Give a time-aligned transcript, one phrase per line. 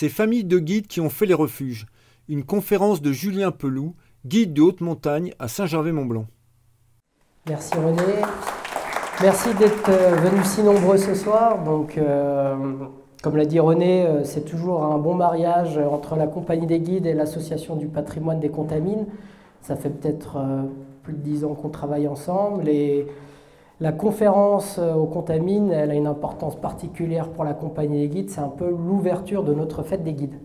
[0.00, 1.86] Ces familles de guides qui ont fait les refuges.
[2.28, 6.26] Une conférence de Julien Peloux, guide de haute montagne à Saint-Gervais-Mont-Blanc.
[7.48, 8.22] Merci René.
[9.20, 11.64] Merci d'être euh, venus si nombreux ce soir.
[11.64, 12.54] Donc, euh,
[13.24, 17.06] comme l'a dit René, euh, c'est toujours un bon mariage entre la compagnie des guides
[17.06, 19.06] et l'association du patrimoine des contamines.
[19.62, 20.38] Ça fait peut-être
[21.02, 22.68] plus de dix ans qu'on travaille ensemble.
[23.80, 28.30] La conférence aux contamines, elle a une importance particulière pour la compagnie des guides.
[28.30, 30.38] C'est un peu l'ouverture de notre fête des guides.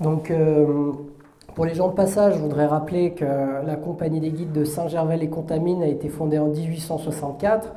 [0.00, 0.32] Donc,
[1.58, 5.82] pour les gens de passage, je voudrais rappeler que la compagnie des guides de Saint-Gervais-les-Contamines
[5.82, 7.74] a été fondée en 1864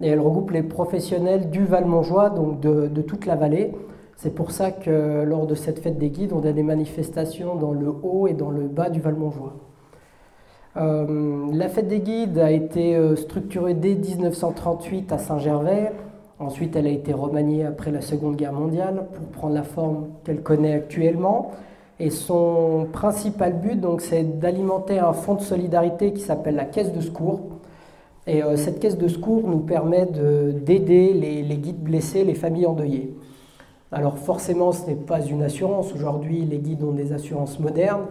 [0.00, 3.72] et elle regroupe les professionnels du Val-Montjoie, donc de, toute la vallée.
[4.16, 7.72] C'est pour ça que lors de cette fête des guides, on a des manifestations dans
[7.72, 9.54] le haut et dans le bas du Val-Montjoie.
[10.76, 15.92] Euh, la fête des guides a été euh, structurée dès 1938 à Saint-Gervais.
[16.38, 20.42] Ensuite, elle a été remaniée après la Seconde Guerre mondiale pour prendre la forme qu'elle
[20.42, 21.50] connaît actuellement.
[21.98, 26.92] Et son principal but, donc, c'est d'alimenter un fonds de solidarité qui s'appelle la caisse
[26.92, 27.40] de secours.
[28.26, 32.66] Et euh, cette caisse de secours nous permet d'aider les, les, guides blessés, les familles
[32.66, 33.14] endeuillées.
[33.92, 35.92] Alors forcément, ce n'est pas une assurance.
[35.92, 38.06] Aujourd'hui, les guides ont des assurances modernes.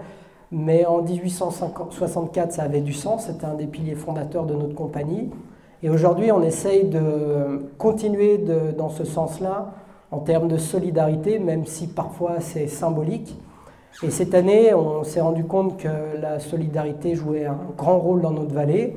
[0.51, 3.27] Mais en 1864, ça avait du sens.
[3.27, 5.29] C'était un des piliers fondateurs de notre compagnie.
[5.83, 8.39] Et aujourd'hui, on essaye de continuer
[8.77, 9.73] dans ce sens-là
[10.11, 13.37] en termes de solidarité, même si parfois c'est symbolique.
[14.01, 15.87] Et cette année, on s'est rendu compte que
[16.19, 18.95] la solidarité jouait un grand rôle dans notre vallée.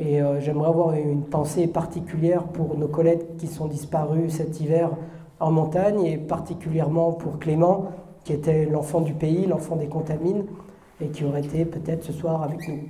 [0.00, 4.90] Et euh, j'aimerais avoir une pensée particulière pour nos collègues qui sont disparus cet hiver
[5.40, 7.86] en montagne, et particulièrement pour Clément,
[8.24, 10.44] qui était l'enfant du pays, l'enfant des contamines,
[11.00, 12.80] et qui aurait été peut-être ce soir avec nous.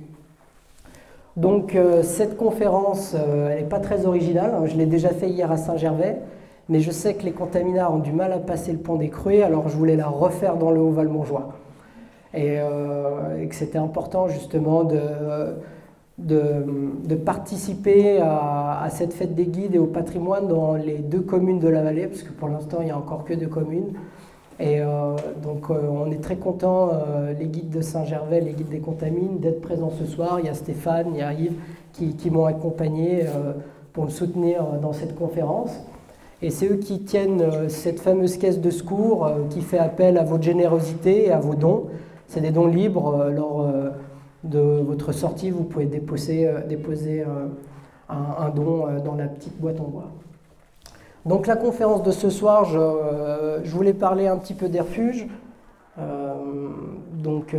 [1.37, 5.57] Donc euh, cette conférence, euh, n'est pas très originale, je l'ai déjà fait hier à
[5.57, 6.21] Saint-Gervais
[6.69, 9.43] mais je sais que les contaminards ont du mal à passer le pont des Cruets,
[9.43, 11.53] alors je voulais la refaire dans le Haut-Val-Montjoie.
[12.33, 14.99] Et, euh, que c'était important justement de,
[16.17, 21.69] de, participer à, cette fête des guides et au patrimoine dans les deux communes de
[21.69, 23.93] la vallée, parce que pour l'instant il n'y a encore que deux communes.
[24.59, 26.91] Et euh, donc euh, on est très contents,
[27.37, 30.39] les guides de Saint-Gervais, les guides des contamines, d'être présents ce soir.
[30.39, 31.59] Il y a Stéphane, il y a Yves
[31.93, 33.25] qui, m'ont accompagné
[33.93, 35.71] pour me soutenir dans cette conférence.
[36.41, 40.17] Et c'est eux qui tiennent euh, cette fameuse caisse de secours euh, qui fait appel
[40.17, 41.85] à votre générosité et à vos dons.
[42.27, 43.15] C'est des dons libres.
[43.15, 43.67] Euh, lors
[44.43, 46.47] de votre sortie, vous pouvez déposer
[48.09, 50.11] un, don dans la petite boîte en bois.
[51.25, 55.27] Donc la conférence de ce soir, je, voulais parler un petit peu des refuges.
[57.13, 57.55] donc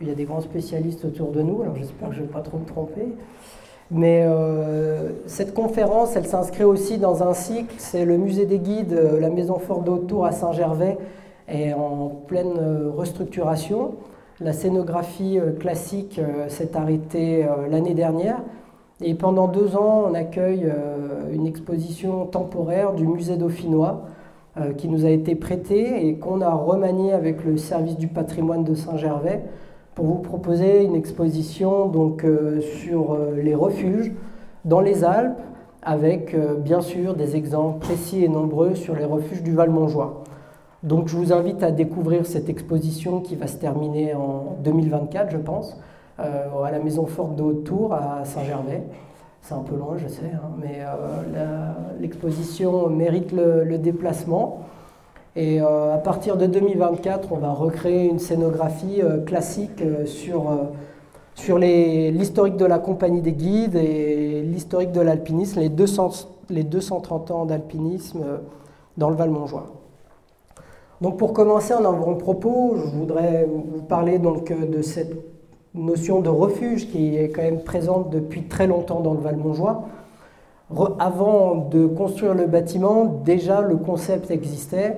[0.00, 2.32] il y a des grands spécialistes autour de nous, alors j'espère que je ne vais
[2.32, 3.06] pas trop me tromper.
[3.90, 7.74] Mais euh, cette conférence, elle s'inscrit aussi dans un cycle.
[7.78, 10.98] C'est le musée des guides, euh, la maison forte d'Autour à Saint-Gervais,
[11.48, 13.94] est en pleine euh, restructuration.
[14.40, 18.40] La scénographie classique s'est arrêtée l'année dernière.
[19.00, 20.72] Et pendant deux ans, on accueille
[21.32, 24.02] une exposition temporaire du musée dauphinois
[24.78, 28.74] qui nous a été prêtée et qu'on a remaniée avec le service du patrimoine de
[28.74, 29.42] Saint-Gervais
[29.94, 34.12] pour vous proposer une exposition donc, euh, sur euh, les refuges
[34.64, 35.38] dans les Alpes,
[35.82, 40.24] avec euh, bien sûr des exemples précis et nombreux sur les refuges du Val-Montjoie.
[40.82, 45.38] Donc je vous invite à découvrir cette exposition qui va se terminer en 2024, je
[45.38, 45.78] pense,
[46.18, 48.84] à la Maison Forte de Haute-Tour à Saint-Gervais.
[49.42, 50.80] C'est un peu loin, je sais, hein, mais
[52.00, 54.64] l'exposition mérite le déplacement.
[55.36, 60.44] Et euh, à partir de 2024, on va recréer une scénographie euh, classique euh, sur,
[61.34, 65.68] sur l'historique de la compagnie des guides et l'historique de l'alpinisme, les,
[66.50, 68.24] les 230 ans d'alpinisme
[68.96, 69.66] dans le Val-Montjoie.
[71.00, 75.33] Donc pour commencer en avant-propos, je voudrais vous parler donc de cette
[75.74, 79.84] notion de refuge qui est quand même présente depuis très longtemps dans le Val-Montjoie.
[80.98, 84.96] Avant de construire le bâtiment, déjà le concept existait.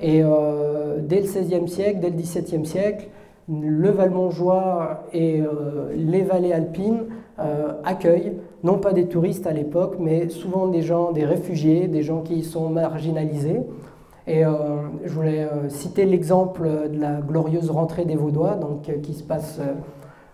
[0.00, 3.08] Et euh, dès le XVIe siècle, dès le XVIIe siècle,
[3.48, 7.04] le Val-Montjoie et euh, les vallées alpines
[7.38, 12.02] euh, accueillent, non pas des touristes à l'époque, mais souvent des gens, des réfugiés, des
[12.02, 13.60] gens qui sont marginalisés.
[14.26, 14.42] Et
[15.04, 19.60] je voulais citer l'exemple de la glorieuse rentrée des Vaudois, donc, qui se passe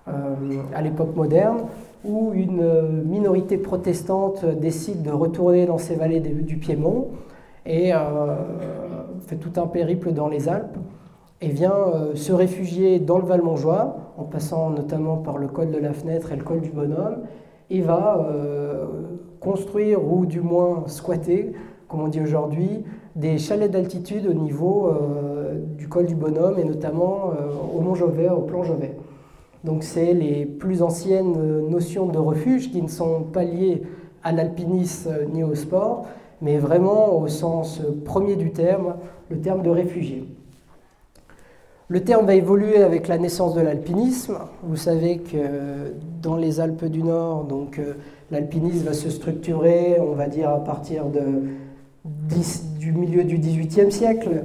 [0.06, 1.58] à l'époque moderne,
[2.05, 7.08] où une minorité protestante décide de retourner dans ces vallées du Piémont
[7.67, 7.93] et
[9.26, 10.76] fait tout un périple dans les Alpes
[11.41, 15.79] et vient euh, se réfugier dans le Val-Montjoie, en passant notamment par le col de
[15.79, 17.23] la Fenêtre et le col du Bonhomme,
[17.70, 18.87] et va euh,
[19.41, 21.52] construire, ou du moins squatter,
[21.88, 22.85] comme on dit aujourd'hui,
[23.17, 27.94] des chalets d'altitude au niveau euh, du col du Bonhomme et notamment euh, au Mont
[27.94, 28.97] Jovet, au plan Jovet.
[29.64, 33.82] Donc c'est les plus anciennes notions de refuge qui ne sont pas liées
[34.22, 36.06] à l'alpinisme ni au sport,
[36.40, 38.96] mais vraiment au sens premier du terme,
[39.28, 40.24] le terme de réfugié.
[41.88, 44.38] Le terme va évoluer avec la naissance de l'alpinisme.
[44.62, 45.92] Vous savez que
[46.22, 47.94] dans les Alpes du Nord, donc euh,
[48.30, 51.48] l'alpinisme va se structurer, on va dire à partir de,
[52.78, 54.44] du milieu du XVIIIe siècle.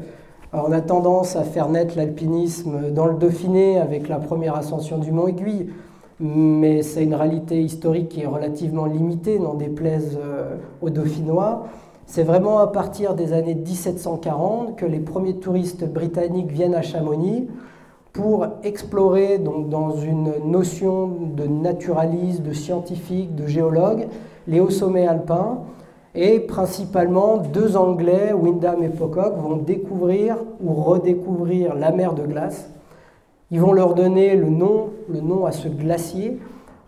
[0.64, 5.12] On a tendance à faire naître l'alpinisme dans le Dauphiné avec la première ascension du
[5.12, 5.70] Mont Aiguille,
[6.20, 11.64] mais c'est une réalité historique qui est relativement limitée, n'en déplaise euh, aux Dauphinois.
[12.06, 17.48] C'est vraiment à partir des années 1740 que les premiers touristes britanniques viennent à Chamonix
[18.14, 24.08] pour explorer dans une notion de naturaliste, de scientifique, de géologue,
[24.48, 25.60] les hauts sommets alpins.
[26.16, 32.70] Et principalement, deux Anglais, Wyndham et Pocock, vont découvrir ou redécouvrir la mer de glace.
[33.52, 36.40] Ils vont leur donner le nom, le nom à ce glacier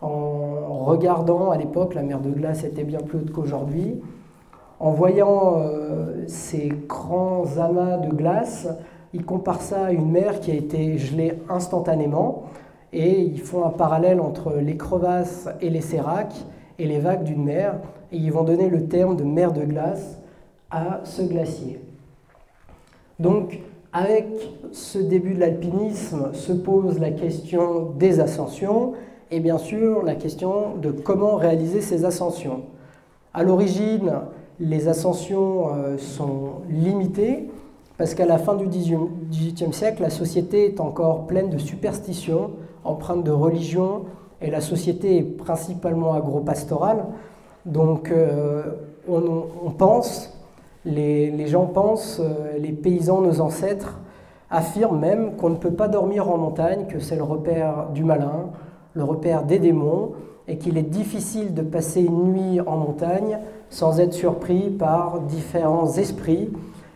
[0.02, 4.00] en regardant, à l'époque, la mer de glace était bien plus haute qu'aujourd'hui,
[4.80, 8.68] en voyant euh, ces grands amas de glace,
[9.14, 12.44] ils comparent ça à une mer qui a été gelée instantanément.
[12.94, 16.46] Et ils font un parallèle entre les crevasses et les séracs
[16.80, 17.80] et les vagues d'une mer
[18.12, 20.18] et ils vont donner le terme de mer de glace
[20.70, 21.80] à ce glacier.
[23.20, 23.60] Donc,
[23.94, 24.28] avec
[24.72, 28.94] ce début de l'alpinisme se pose la question des ascensions
[29.32, 32.64] et bien sûr la question de comment réaliser ces ascensions.
[33.34, 34.12] À l'origine,
[34.60, 37.50] les ascensions euh, sont limitées
[37.98, 42.52] parce qu'à la fin du XVIIIe siècle, la société est encore pleine de superstitions,
[42.84, 44.04] empreintes de religion,
[44.40, 47.06] et la société est principalement agro-pastorale.
[47.68, 48.64] Donc euh,
[49.10, 50.34] on, pense,
[50.86, 54.00] les, gens pensent, euh, les paysans, nos ancêtres,
[54.50, 58.52] affirment même qu'on ne peut pas dormir en montagne, que c'est le repère du malin,
[58.94, 60.14] le repère des démons,
[60.48, 65.92] et qu'il est difficile de passer une nuit en montagne sans être surpris par différents
[65.98, 66.50] esprits,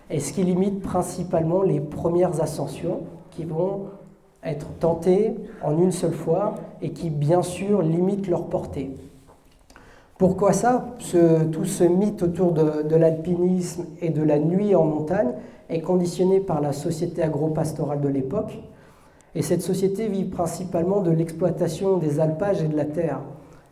[0.09, 3.87] et ce qui limite principalement les premières ascensions qui vont
[4.41, 8.91] être tentées en une seule fois et qui bien sûr limitent leur portée.
[10.21, 10.85] Pourquoi ça
[11.51, 15.31] Tout ce mythe autour de, de l'alpinisme et de la nuit en montagne
[15.67, 18.59] est conditionné par la société agro-pastorale de l'époque?
[19.33, 23.21] Et cette société vit principalement de l'exploitation des alpages et de la terre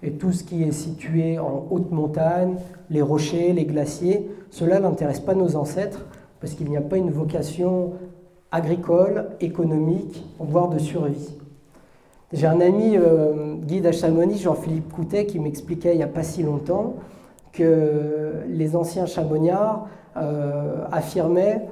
[0.02, 2.56] et tout ce qui est situé en haute montagne,
[2.90, 6.08] les rochers, les glaciers, cela n'intéresse pas nos ancêtres
[6.40, 7.92] parce qu'il n'y a pas une vocation
[8.52, 11.30] agricole, économique, voire de survie.
[12.32, 16.22] J'ai un ami euh, guide à Chamonix, Jean-Philippe Coutet, qui m'expliquait il n'y a pas
[16.22, 16.94] si longtemps
[17.52, 21.66] que les anciens chamoniards euh, affirmaient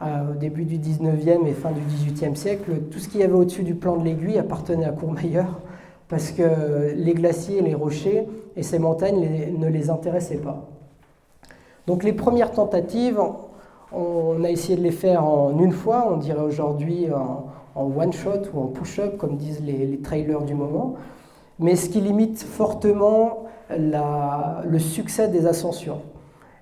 [0.00, 3.34] euh, au début du 19e et fin du 18e siècle, tout ce qu'il y avait
[3.34, 5.60] au-dessus du plan de l'aiguille appartenait à Courmayeur
[6.08, 8.26] parce que les glaciers, les rochers
[8.56, 9.28] et ces montagnes
[9.58, 10.70] ne les intéressaient pas.
[11.86, 13.20] Donc les premières tentatives,
[13.92, 17.47] on a essayé de les faire en une fois, on dirait aujourd'hui en,
[17.84, 20.94] one-shot ou en push-up, comme disent les, trailers du moment,
[21.58, 26.00] mais ce qui limite fortement le succès des ascensions.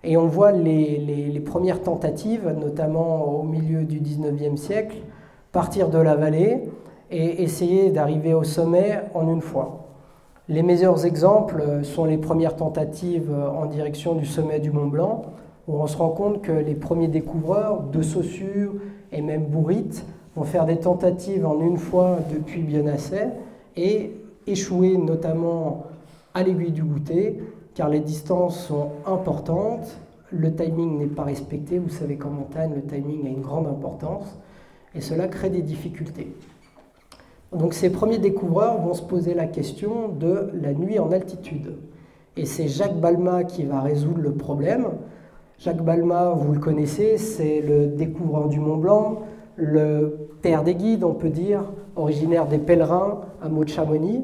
[0.05, 4.99] Et on voit les, les, premières tentatives, notamment au milieu du 19e siècle,
[5.53, 6.63] partir de la vallée,
[7.11, 9.87] et essayer d'arriver au sommet en une fois.
[10.49, 15.23] Les meilleurs exemples sont les premières tentatives en direction du sommet du Mont Blanc,
[15.69, 18.75] où on se rend compte que les premiers découvreurs de Saussure
[19.13, 20.05] et même Bourrit
[20.36, 23.22] vont faire des tentatives en une fois depuis bien assez
[23.74, 24.12] et
[24.46, 25.86] échouer notamment
[26.34, 27.43] à l'aiguille du goûter,
[27.74, 29.98] car les distances sont importantes,
[30.31, 34.36] le timing n'est pas respecté, vous savez qu'en montagne, le timing a une grande importance,
[34.94, 36.34] et cela crée des difficultés.
[37.52, 41.76] Donc ces premiers découvreurs vont se poser la question de la nuit en altitude.
[42.36, 44.88] Et c'est Jacques Balma qui va résoudre le problème.
[45.58, 49.22] Jacques Balma, vous le connaissez, c'est le découvreur du Mont Blanc,
[49.56, 51.65] le père des guides, on peut dire,
[51.96, 54.22] originaire des pèlerins à Mont Chamonix.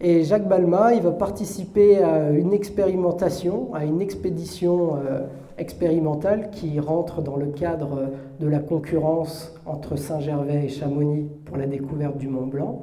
[0.00, 5.20] Et Jacques Balma, il va participer à une expérimentation, à une expédition euh,
[5.58, 8.10] expérimentale qui rentre dans le cadre
[8.40, 12.82] de la concurrence entre Saint-Gervais et Chamonix pour la découverte du Mont Blanc.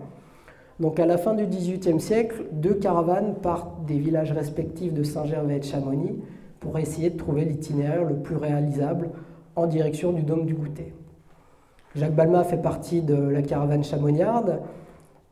[0.80, 5.58] Donc à la fin du XVIIIe siècle, deux caravanes partent des villages respectifs de Saint-Gervais
[5.58, 6.16] et de Chamonix
[6.62, 9.10] pour essayer de trouver l'itinéraire le plus réalisable
[9.58, 10.94] en direction du Dôme du Goûter.
[11.96, 14.60] Jacques Balma fait partie de la caravane chamoniarde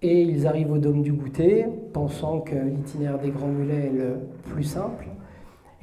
[0.02, 4.18] et ils arrivent au Dôme du Goûter pensant que l'itinéraire des Grands Mulets est le
[4.52, 5.08] plus simple.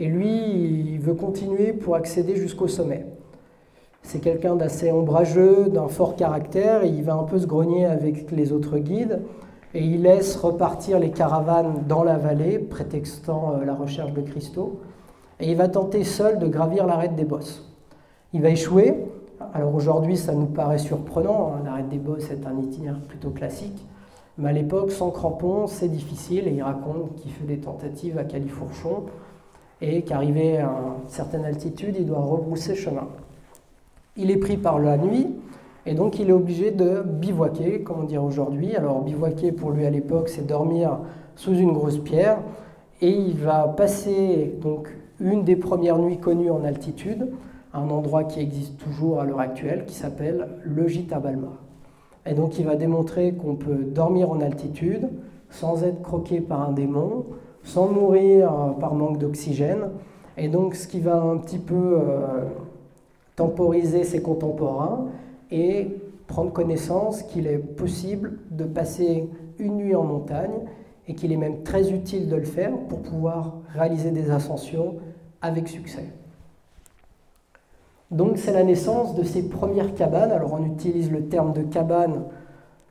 [0.01, 0.35] Et lui,
[0.95, 3.07] il veut continuer pour accéder jusqu'au sommet.
[4.03, 8.33] C'est quelqu'un d'assez ombrageux, d'un fort caractère, et il va un peu se grogner avec
[8.33, 9.23] les autres guides,
[9.75, 14.81] et il laisse repartir les caravanes dans la vallée, prétextant euh, la recherche de cristaux,
[15.39, 17.73] et il va tenter seul de gravir l'arête des bosses.
[18.33, 18.95] Il va échouer,
[19.53, 23.87] alors aujourd'hui ça nous paraît surprenant, hein, l'arête des bosses est un itinéraire plutôt classique,
[24.37, 28.25] mais à l'époque, sans crampons, c'est difficile, et il raconte qu'il fait des tentatives à
[28.25, 29.05] Califourchon,
[29.81, 33.07] et qu'arrivé à une certaine altitude, il doit rebrousser chemin.
[34.17, 35.29] Il est pris par la nuit,
[35.87, 38.75] et donc il est obligé de bivouaquer, comme on dirait aujourd'hui.
[38.75, 40.99] Alors bivouaquer pour lui à l'époque, c'est dormir
[41.37, 42.39] sous une grosse pierre,
[43.01, 44.89] et il va passer donc
[45.21, 47.29] une des premières nuits connues en altitude,
[47.75, 51.53] un endroit qui existe toujours à l'heure actuelle, qui s'appelle le gîte Balma.
[52.27, 55.11] Et donc il va démontrer qu'on peut dormir en altitude
[55.51, 57.27] sans être croqué par un démon,
[57.63, 59.91] sans mourir euh, par manque d'oxygène.
[60.37, 62.45] Et donc ce qui va un petit peu euh,
[63.37, 65.07] temporiser ses contemporains
[65.51, 65.89] et
[66.27, 69.29] prendre connaissance qu'il est possible de passer
[69.59, 70.61] une nuit en montagne
[71.07, 74.97] et qu'il est même très utile de le faire pour pouvoir réaliser des ascensions
[75.43, 76.07] avec succès.
[78.15, 80.31] Donc c'est la naissance de ces premières cabanes.
[80.31, 82.23] Alors on utilise le terme de cabane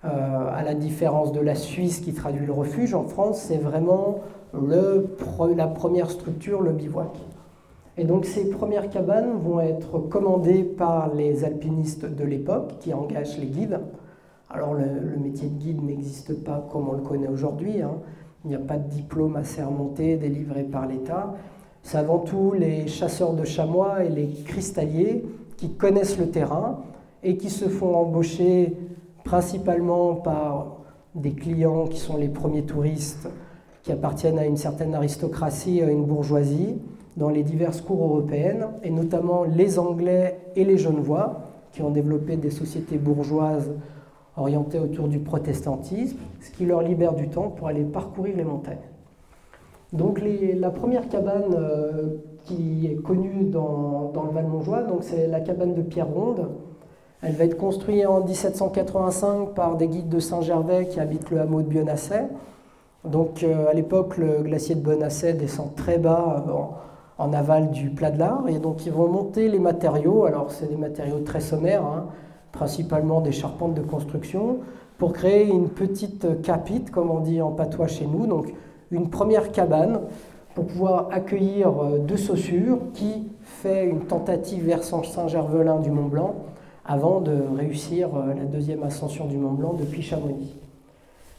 [0.03, 0.07] euh,
[0.53, 2.93] à la différence de la Suisse qui traduit le refuge.
[2.93, 4.19] En France, c'est vraiment
[4.53, 7.17] la première structure, le bivouac.
[7.97, 13.37] Et donc ces premières cabanes vont être commandées par les alpinistes de l'époque qui engagent
[13.37, 13.79] les guides.
[14.49, 17.81] Alors le, métier de guide n'existe pas comme on le connaît aujourd'hui.
[17.81, 17.93] Hein.
[18.43, 21.33] Il n'y a pas de diplôme à sermonter délivré par l'État.
[21.83, 25.23] C'est avant tout les chasseurs de chamois et les cristalliers
[25.57, 26.79] qui connaissent le terrain
[27.21, 28.75] et qui se font embaucher
[29.23, 30.77] principalement par
[31.13, 33.27] des clients qui sont les premiers touristes
[33.83, 36.77] qui appartiennent à une certaine aristocratie, à une bourgeoisie,
[37.17, 41.41] dans les diverses cours européennes, et notamment les Anglais et les Genevois,
[41.73, 43.71] qui ont développé des sociétés bourgeoises
[44.37, 48.77] orientées autour du protestantisme, ce qui leur libère du temps pour aller parcourir les montagnes.
[49.93, 55.83] Donc la première cabane euh, qui est connue dans, le Val-Montjoie, c'est la cabane de
[55.83, 56.49] Pierre Ronde.
[57.21, 61.61] Elle va être construite en 1785 par des guides de Saint-Gervais qui habitent le hameau
[61.61, 62.27] de Bionasset.
[63.05, 67.91] Donc euh, à l'époque, le glacier de Bonasset descend très bas euh, en, aval du
[67.91, 70.25] plat de l'Ar, et donc ils vont monter les matériaux.
[70.25, 72.07] Alors c'est des matériaux très sommaires, hein,
[72.51, 74.57] principalement des charpentes de construction,
[74.97, 78.53] pour créer une petite capite, comme on dit en patois chez nous, donc
[78.93, 80.01] une première cabane
[80.55, 86.35] pour pouvoir accueillir euh, deux Saussures qui fait une tentative vers Saint-Gervelin du Mont Blanc
[86.85, 90.53] avant de réussir la deuxième ascension du Mont Blanc depuis Chamonix.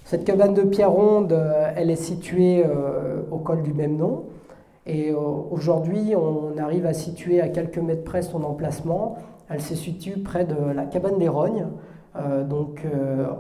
[0.04, 4.25] Cette cabane de pierre ronde, euh, elle est située euh, au col du même nom.
[4.87, 9.16] Et euh, aujourd'hui, on arrive à situer à quelques mètres près son emplacement.
[9.49, 11.66] Elle se situe près de la cabane des Rognes,
[12.49, 12.82] donc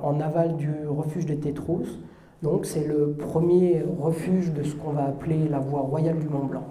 [0.02, 1.98] en aval du refuge des Tétrousses.
[2.44, 6.44] Donc c'est le premier refuge de ce qu'on va appeler la voie royale du Mont
[6.44, 6.66] Blanc.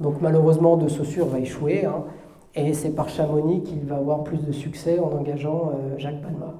[0.00, 2.04] Donc malheureusement, De Saussure va échouer, hein,
[2.54, 6.54] et c'est par Chamonix qu'il va avoir plus de succès en engageant Jacques Palma.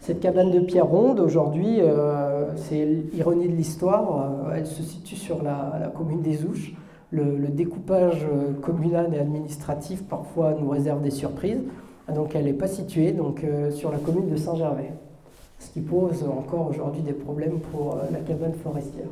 [0.00, 5.14] Cette cabane de pierre ronde, aujourd'hui, euh, c'est l'ironie de l'histoire, euh, elle se situe
[5.14, 6.72] sur la, commune des Ouches.
[7.10, 11.60] Le, découpage euh, communal et administratif parfois nous réserve des surprises.
[12.14, 14.94] Donc elle n'est pas située donc, sur la commune de Saint-Gervais,
[15.60, 19.06] ce qui pose encore aujourd'hui des problèmes pour la cabane forestière.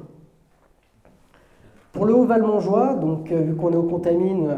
[1.93, 4.49] Pour le Haut-Val-Montjoie, donc vu qu'on est au Contamine,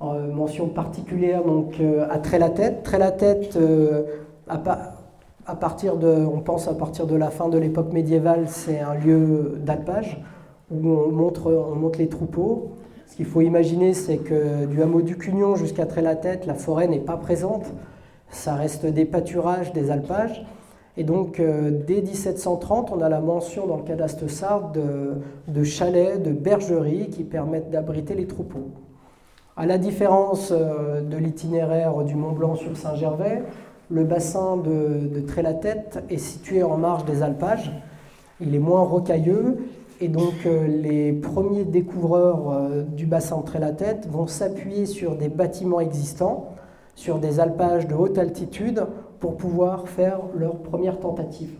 [0.00, 2.84] mention particulière donc à Trait-la-Tête.
[2.84, 3.58] Trait-la-Tête
[5.46, 8.94] à partir de, on pense à partir de la fin de l'époque médiévale, c'est un
[8.94, 10.20] lieu d'alpage
[10.70, 12.72] où on, montre, on monte les troupeaux.
[13.06, 16.98] Ce qu'il faut imaginer, c'est que du hameau du Cugnon jusqu'à Trait-la-Tête, la forêt n'est
[16.98, 17.64] pas présente.
[18.30, 20.44] Ça reste des pâturages, des alpages.
[20.98, 24.80] Et donc, euh, dès 1730, on a la mention dans le cadastre sarde
[25.46, 28.70] de, chalets, de bergeries qui permettent d'abriter les troupeaux.
[29.58, 33.42] À la différence euh, de l'itinéraire du Mont Blanc sur Saint-Gervais,
[33.90, 37.72] le bassin de, de Trait-la-Tête est situé en marge des alpages.
[38.40, 39.58] Il est moins rocailleux
[40.00, 45.80] et donc euh, les premiers découvreurs du bassin de Trait-la-Tête vont s'appuyer sur des bâtiments
[45.80, 46.54] existants,
[46.94, 48.86] sur des alpages de haute altitude
[49.20, 51.58] pour pouvoir faire leur première tentative.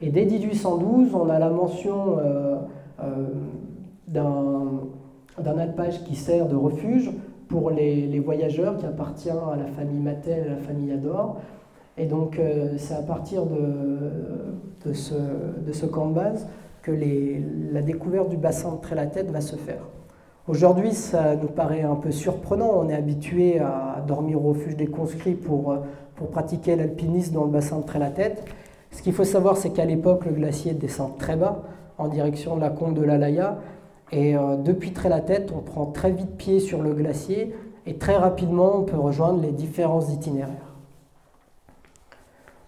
[0.00, 2.56] Et dès 1812, on a la mention euh,
[4.08, 7.10] d'un alpage qui sert de refuge
[7.48, 11.40] pour les, voyageurs qui appartient à la famille Mattel et à la famille Ador.
[11.96, 15.14] Et donc euh, c'est à partir de, ce,
[15.66, 16.48] de, ce, camp de base
[16.82, 16.92] que
[17.70, 19.82] la découverte du bassin de Trait-la-Tête va se faire.
[20.48, 22.70] Aujourd'hui, ça nous paraît un peu surprenant.
[22.74, 25.76] On est habitué à dormir au refuge des conscrits pour,
[26.16, 28.44] pour pratiquer l'alpinisme dans le bassin de Trélatête.
[28.90, 31.62] Ce qu'il faut savoir, c'est qu'à l'époque, le glacier descend très bas
[31.96, 33.58] en direction de la combe de l'Alaya.
[34.10, 37.54] Et euh, depuis Trélatête, on prend très vite pied sur le glacier
[37.86, 40.74] et très rapidement, on peut rejoindre les différents itinéraires.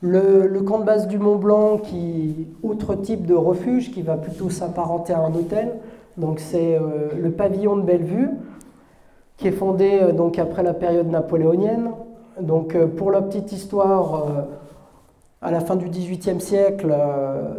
[0.01, 4.51] Le, camp de base du Mont Blanc, qui, autre type de refuge, qui va plutôt
[4.51, 5.79] s'apparenter à un hôtel,
[6.17, 8.31] donc c'est euh, le pavillon de Bellevue,
[9.37, 11.91] qui est fondé euh, donc après la période napoléonienne.
[12.41, 14.47] Donc euh, pour la petite histoire,
[15.43, 16.95] à la fin du XVIIIe siècle,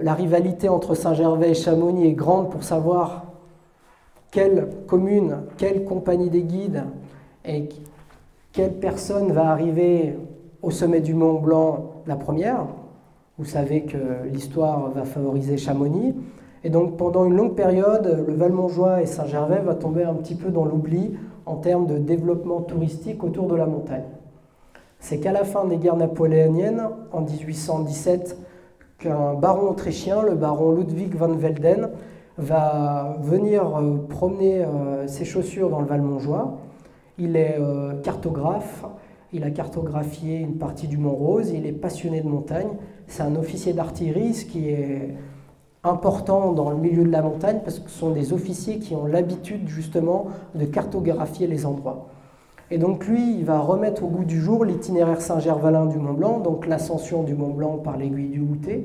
[0.02, 3.26] la rivalité entre Saint-Gervais et Chamonix est grande pour savoir
[4.32, 6.84] quelle commune, quelle compagnie des guides
[7.46, 7.70] et
[8.54, 10.18] quelle personne va arriver
[10.64, 12.66] au sommet du Mont Blanc la première.
[13.38, 13.98] Vous savez que
[14.32, 16.16] l'histoire va favoriser Chamonix.
[16.66, 20.50] Et donc pendant une longue période, le Valmontjoie et Saint-Gervais va tomber un petit peu
[20.50, 24.06] dans l'oubli en termes de développement touristique autour de la montagne.
[25.00, 28.40] C'est qu'à la fin des guerres napoléoniennes, en 1817,
[28.98, 31.92] qu'un baron autrichien, le baron Ludwig van Velden,
[32.40, 36.58] va venir euh, promener euh, ses chaussures dans le Valmontjoie.
[37.20, 38.86] Il est euh, cartographe,
[39.34, 42.70] il a cartographié une partie du Mont Rose, il est passionné de montagne.
[43.06, 45.16] C'est un officier d'artillerie, ce qui est
[45.86, 49.06] important dans le milieu de la montagne parce que ce sont des officiers qui ont
[49.06, 52.08] l'habitude justement de cartographier les endroits.
[52.72, 56.40] Et donc lui, il va remettre au goût du jour l'itinéraire Saint-Gervalin du Mont Blanc,
[56.40, 58.84] donc l'ascension du Mont Blanc par l'aiguille du Goutet.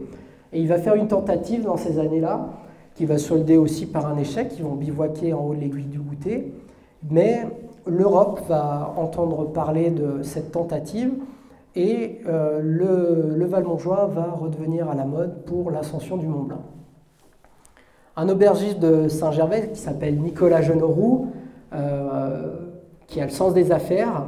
[0.52, 2.48] Et il va faire une tentative dans ces années-là,
[2.94, 4.52] qui va solder aussi par un échec.
[4.58, 6.52] Ils vont bivouaquer en haut de l'aiguille du Goutet.
[7.10, 7.46] Mais
[7.86, 11.12] l'Europe va entendre parler de cette tentative
[11.74, 16.62] et euh, le, le Valmontjoie va redevenir à la mode pour l'ascension du Mont Blanc.
[18.20, 21.28] Un aubergiste de Saint-Gervais qui s'appelle Nicolas Genoroux,
[21.72, 22.52] euh,
[23.06, 24.26] qui a le sens des affaires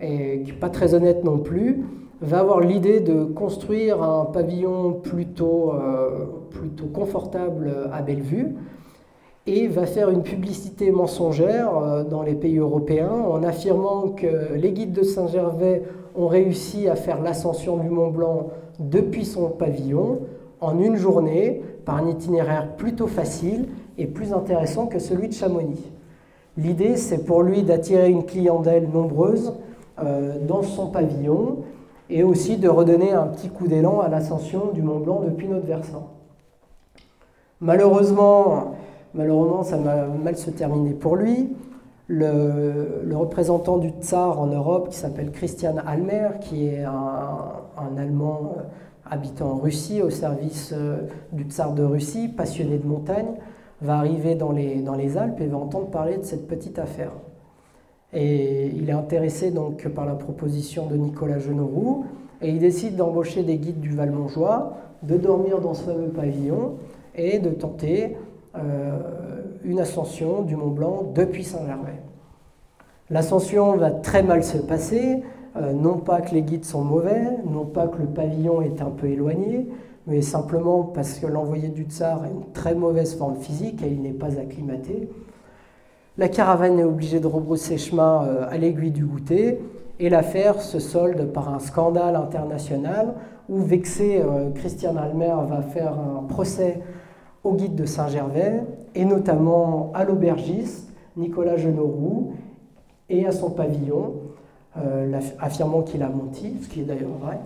[0.00, 1.82] et qui n'est pas très honnête non plus,
[2.20, 8.54] va avoir l'idée de construire un pavillon plutôt, euh, plutôt confortable à Bellevue
[9.46, 14.72] et va faire une publicité mensongère euh, dans les pays européens en affirmant que les
[14.72, 15.84] guides de Saint-Gervais
[16.16, 20.18] ont réussi à faire l'ascension du Mont Blanc depuis son pavillon
[20.60, 23.68] en une journée par un itinéraire plutôt facile
[23.98, 25.90] et plus intéressant que celui de Chamonix.
[26.56, 29.54] L'idée, c'est pour lui d'attirer une clientèle nombreuse
[29.98, 31.58] euh, dans son pavillon
[32.10, 35.66] et aussi de redonner un petit coup d'élan à l'ascension du Mont Blanc depuis notre
[35.66, 36.10] versant.
[37.60, 38.74] Malheureusement,
[39.14, 41.54] Malheureusement, ça va mal se terminer pour lui.
[42.08, 48.62] Le, représentant du tsar en Europe, qui s'appelle Christian Almer, qui est un, Allemand euh,
[49.12, 53.34] habitant en Russie, au service euh, du tsar de Russie, passionné de montagne,
[53.82, 57.12] va arriver dans les, Alpes et va entendre parler de cette petite affaire.
[58.14, 62.06] Et il est intéressé donc par la proposition de Nicolas Genoroux
[62.40, 66.76] et il décide d'embaucher des guides du Valmontjoie, de dormir dans ce fameux pavillon
[67.14, 68.16] et de tenter
[68.56, 68.98] euh,
[69.64, 72.00] une ascension du Mont Blanc depuis Saint-Gervais.
[73.10, 75.22] L'ascension va très mal se passer,
[75.56, 78.90] euh, non pas que les guides sont mauvais, non pas que le pavillon est un
[78.90, 79.68] peu éloigné,
[80.06, 84.02] mais simplement parce que l'envoyé du tsar a une très mauvaise forme physique et il
[84.02, 85.08] n'est pas acclimaté.
[86.18, 89.60] La caravane est obligée de rebrousser chemin euh, à l'aiguille du goûter
[89.98, 93.14] et l'affaire se solde par un scandale international
[93.48, 94.22] où, vexé,
[94.54, 96.80] Christian Almer va faire un procès
[97.44, 98.62] au guide de Saint-Gervais
[98.94, 102.32] et notamment à l'aubergiste Nicolas Genoroux
[103.08, 104.14] et à son pavillon,
[104.78, 107.38] euh, affirmant qu'il a menti, ce qui est d'ailleurs vrai.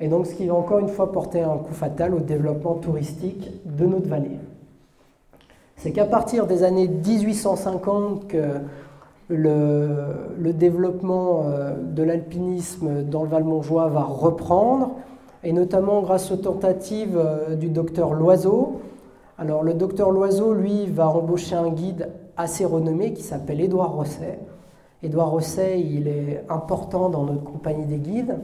[0.00, 3.50] Et donc ce qui va encore une fois porter un coup fatal au développement touristique
[3.64, 4.38] de notre vallée.
[5.76, 8.60] C'est qu'à partir des années 1850 que
[9.28, 14.90] le, développement euh, de l'alpinisme dans le Val-Montjoie va reprendre,
[15.44, 18.80] et notamment grâce aux tentatives euh, du docteur Loiseau,
[19.38, 24.38] alors le docteur Loiseau, lui, va embaucher un guide assez renommé qui s'appelle Édouard Rosset.
[25.02, 28.36] Édouard Rosset, il est important dans notre compagnie des guides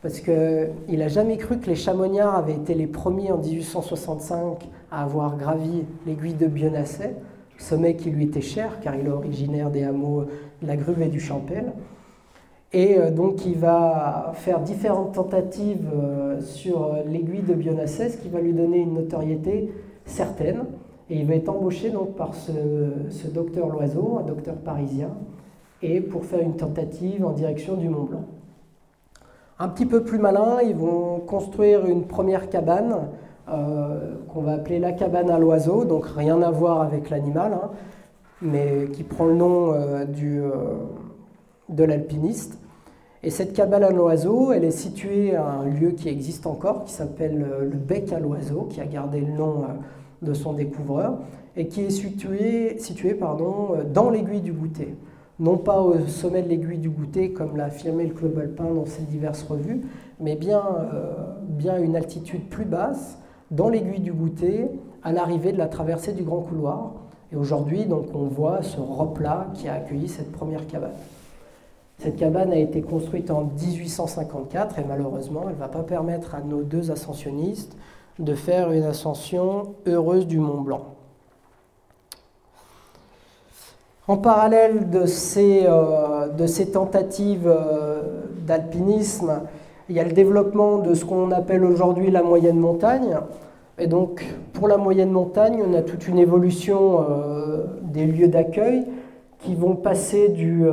[0.00, 5.02] parce qu'il n'a jamais cru que les chamoniards avaient été les premiers en 1865 à
[5.02, 7.16] avoir gravi l'aiguille de Bionasset,
[7.58, 10.24] sommet qui lui était cher car il est originaire des hameaux
[10.62, 11.72] de la Gruve et du Champel.
[12.72, 18.28] Et euh, donc il va faire différentes tentatives euh, sur l'aiguille de Bionasset, ce qui
[18.28, 19.72] va lui donner une notoriété
[20.04, 20.64] certaines.
[21.10, 22.52] Et il va être embauché donc par ce,
[23.32, 25.10] docteur Loiseau, un docteur parisien,
[25.82, 28.24] et pour faire une tentative en direction du Mont Blanc.
[29.58, 33.08] Un petit peu plus malin, ils vont construire une première cabane
[33.48, 37.70] euh, qu'on va appeler la cabane à l'oiseau, donc rien à voir avec l'animal, hein,
[38.40, 39.74] mais qui prend le nom
[40.06, 40.40] du,
[41.68, 42.58] de l'alpiniste.
[43.24, 46.92] Et cette cabane à l'oiseau, elle est située à un lieu qui existe encore, qui
[46.92, 49.64] s'appelle le bec à l'oiseau, qui a gardé le nom
[50.22, 51.18] de son découvreur,
[51.56, 52.78] et qui est situé,
[53.92, 54.94] dans l'aiguille du goûter.
[55.40, 58.86] Non pas au sommet de l'aiguille du goûter, comme l'a affirmé le Club alpin dans
[58.86, 59.82] ses diverses revues,
[60.18, 63.18] mais bien, euh, une altitude plus basse,
[63.52, 64.68] dans l'aiguille du goûter,
[65.04, 66.92] à l'arrivée de la traversée du grand couloir.
[67.32, 70.90] Et aujourd'hui, on voit ce replat qui a accueilli cette première cabane.
[71.98, 76.40] Cette cabane a été construite en 1854 et malheureusement, elle ne va pas permettre à
[76.40, 77.76] nos deux ascensionnistes
[78.18, 80.97] de faire une ascension heureuse du Mont Blanc.
[84.08, 88.00] En parallèle de ces, euh, tentatives euh,
[88.46, 89.42] d'alpinisme,
[89.90, 93.18] il y a le développement de ce qu'on appelle aujourd'hui la moyenne montagne.
[93.78, 98.86] Et donc, pour la moyenne montagne, on a toute une évolution euh, des lieux d'accueil
[99.40, 100.64] qui vont passer du,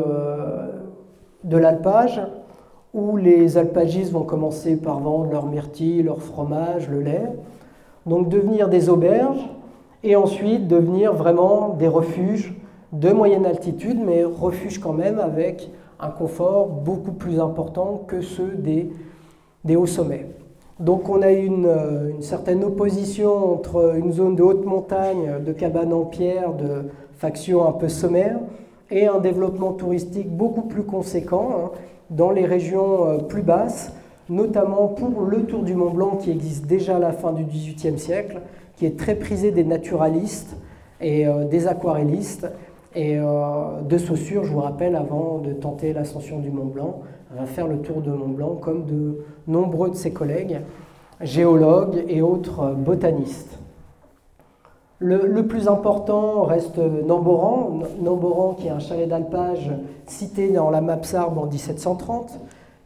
[1.44, 2.22] de l'alpage,
[2.94, 7.30] où les alpagistes vont commencer par vendre leur myrtille, leur fromage, le lait,
[8.06, 9.48] donc devenir des auberges,
[10.04, 12.56] et ensuite devenir vraiment des refuges
[13.00, 18.56] de moyenne altitude, mais refuges quand même avec un confort beaucoup plus important que ceux
[18.58, 20.28] des, hauts sommets.
[20.80, 21.70] Donc on a une,
[22.16, 27.68] une, certaine opposition entre une zone de haute montagne, de cabanes en pierre, de factions
[27.68, 28.40] un peu sommaires,
[28.92, 31.72] et un développement touristique beaucoup plus conséquent hein,
[32.10, 33.92] dans les régions euh, plus basses,
[34.30, 38.00] notamment pour le Tour du Mont Blanc qui existe déjà à la fin du XVIIIe
[38.00, 38.42] siècle,
[38.78, 40.56] qui est très prisé des naturalistes
[41.02, 42.48] et euh, des aquarellistes.
[42.96, 47.02] Et euh, de Saussure, je vous rappelle, avant de tenter l'ascension du Mont Blanc,
[47.36, 50.62] va faire le tour de Mont Blanc comme de nombreux de ses collègues,
[51.20, 53.60] géologues et autres botanistes.
[55.00, 59.70] Le, plus important reste Namboran, Namboran qui est un chalet d'alpage
[60.08, 62.40] cité dans la map Sarbe en 1730,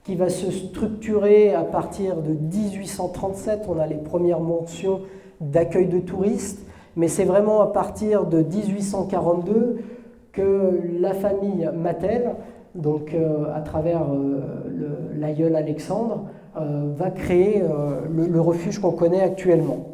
[0.03, 3.67] qui va se structurer à partir de 1837.
[3.69, 5.01] On a les premières mentions
[5.39, 9.77] d'accueil de touristes, mais c'est vraiment à partir de 1842
[10.31, 12.35] que la famille Mattel,
[12.75, 16.25] donc euh, à travers euh, l'aïeul Alexandre,
[16.57, 17.63] euh, va créer
[18.09, 19.85] le refuge qu'on connaît actuellement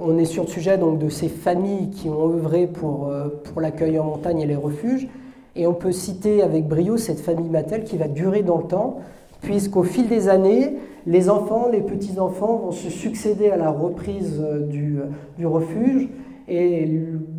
[0.00, 3.12] on, est sur le sujet donc, de ces familles qui ont œuvré pour,
[3.44, 5.08] pour l'accueil en montagne et les refuges.
[5.56, 9.00] Et on peut citer avec brio cette famille Mattel qui va durer dans le temps,
[9.42, 14.96] puisqu'au fil des années, les enfants, les petits-enfants vont se succéder à la reprise du,
[15.44, 16.08] refuge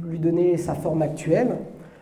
[0.05, 1.57] lui donner sa forme actuelle.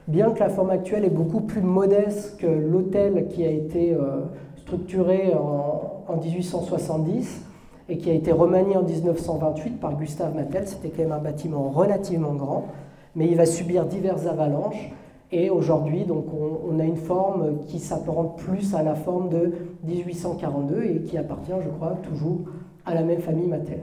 [0.08, 4.22] Bien que la forme actuelle est beaucoup plus modeste que l'hôtel qui a été euh,
[4.58, 7.46] structuré en, en 1870,
[7.92, 10.66] et qui a été remanié en 1928 par Gustave Mattel.
[10.66, 12.68] C'était quand même un bâtiment relativement grand,
[13.16, 14.92] mais il va subir diverses avalanches.
[15.34, 20.84] Et aujourd'hui, donc, on, a une forme qui s'apparente plus à la forme de 1842
[20.84, 22.40] et qui appartient, je crois, toujours
[22.86, 23.82] à la même famille Mattel.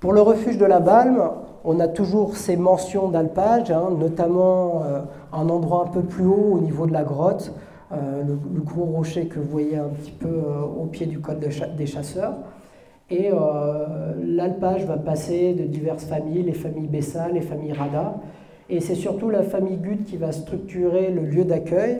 [0.00, 1.22] Pour le refuge de la Balme,
[1.64, 5.00] on a toujours ces mentions d'alpage, hein, notamment euh,
[5.32, 7.54] un endroit un peu plus haut au niveau de la grotte,
[7.92, 11.38] euh, le, gros rocher que vous voyez un petit peu euh, au pied du col
[11.38, 12.34] des chasseurs.
[13.10, 13.30] Et
[14.24, 18.14] l'alpage va passer de diverses familles, les familles Bessa, les familles Rada.
[18.70, 21.98] Et c'est surtout la famille Gut qui va structurer le lieu d'accueil.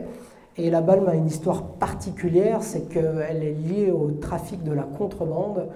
[0.57, 4.81] Et la Balme a une histoire particulière, c'est qu'elle est liée au trafic de la
[4.81, 5.67] contrebande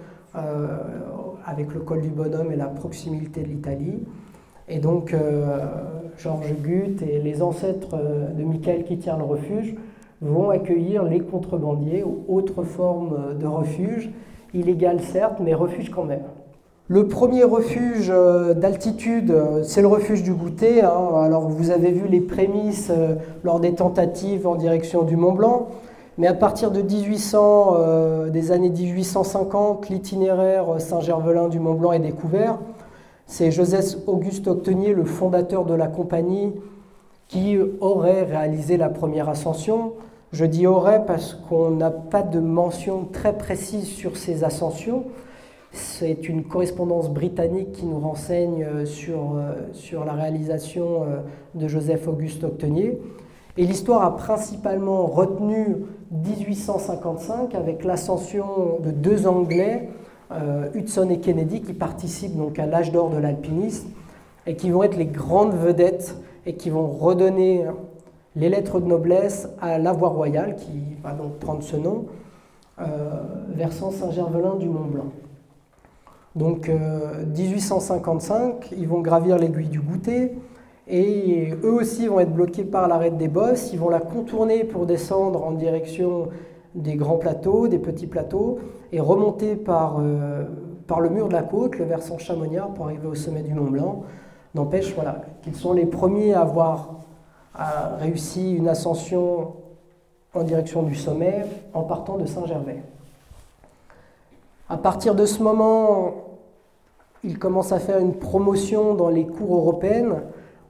[1.45, 4.03] avec le col du Bonhomme et la proximité de l'Italie.
[4.67, 5.15] Et donc,
[6.17, 7.97] Georges Gut et les ancêtres
[8.37, 9.75] de Michael qui tient le refuge
[10.21, 14.09] vont accueillir les contrebandiers ou autres formes de refuge,
[14.53, 16.23] illégal certes, mais refuge quand même.
[16.89, 20.83] Le premier refuge euh, d'altitude, euh, c'est le refuge du goûter.
[20.83, 21.21] Hein.
[21.21, 25.67] Alors vous avez vu les prémices euh, lors des tentatives en direction du Mont Blanc,
[26.17, 32.57] mais à partir de 1800, des années 1850, l'itinéraire Saint-Gervelin du Mont Blanc est découvert.
[33.27, 36.53] C'est Joseph Auguste Octenier, le fondateur de la compagnie,
[37.27, 39.93] qui aurait réalisé la première ascension.
[40.31, 45.05] Je dis aurait parce qu'on n'a pas de mention très précise sur ces ascensions.
[45.71, 51.19] C'est une correspondance britannique qui nous renseigne euh, sur, euh, sur la réalisation euh,
[51.55, 52.97] de Joseph Auguste Octenier.
[53.57, 55.77] Et l'histoire a principalement retenu
[56.11, 59.89] 1855 avec l'ascension de deux Anglais,
[60.75, 63.89] Hudson et Kennedy, qui participent donc à l'âge d'or de l'alpinisme
[64.45, 66.15] et qui vont être les grandes vedettes
[66.45, 67.65] et qui vont redonner
[68.35, 72.05] les lettres de noblesse à la voie royale, qui va donc prendre ce nom,
[72.79, 72.85] euh,
[73.49, 75.11] versant Saint-Gervelin du Mont Blanc.
[76.35, 80.37] Donc 1855, ils vont gravir l'aiguille du goûter
[80.89, 83.71] et eux aussi vont être bloqués par l'arête des bosses.
[83.73, 86.29] Ils vont la contourner pour descendre en direction
[86.75, 88.59] des grands plateaux, des petits plateaux
[88.91, 90.01] et remonter par,
[90.85, 93.69] par le mur de la côte, le versant Chamonniard, pour arriver au sommet du Mont
[93.69, 94.03] Blanc.
[94.55, 96.95] N'empêche voilà, qu'ils sont les premiers à avoir
[97.99, 99.53] réussi une ascension
[100.33, 102.81] en direction du sommet en partant de Saint-Gervais.
[104.69, 106.13] À partir de ce moment,
[107.23, 110.21] il commence à faire une promotion dans les cours européennes.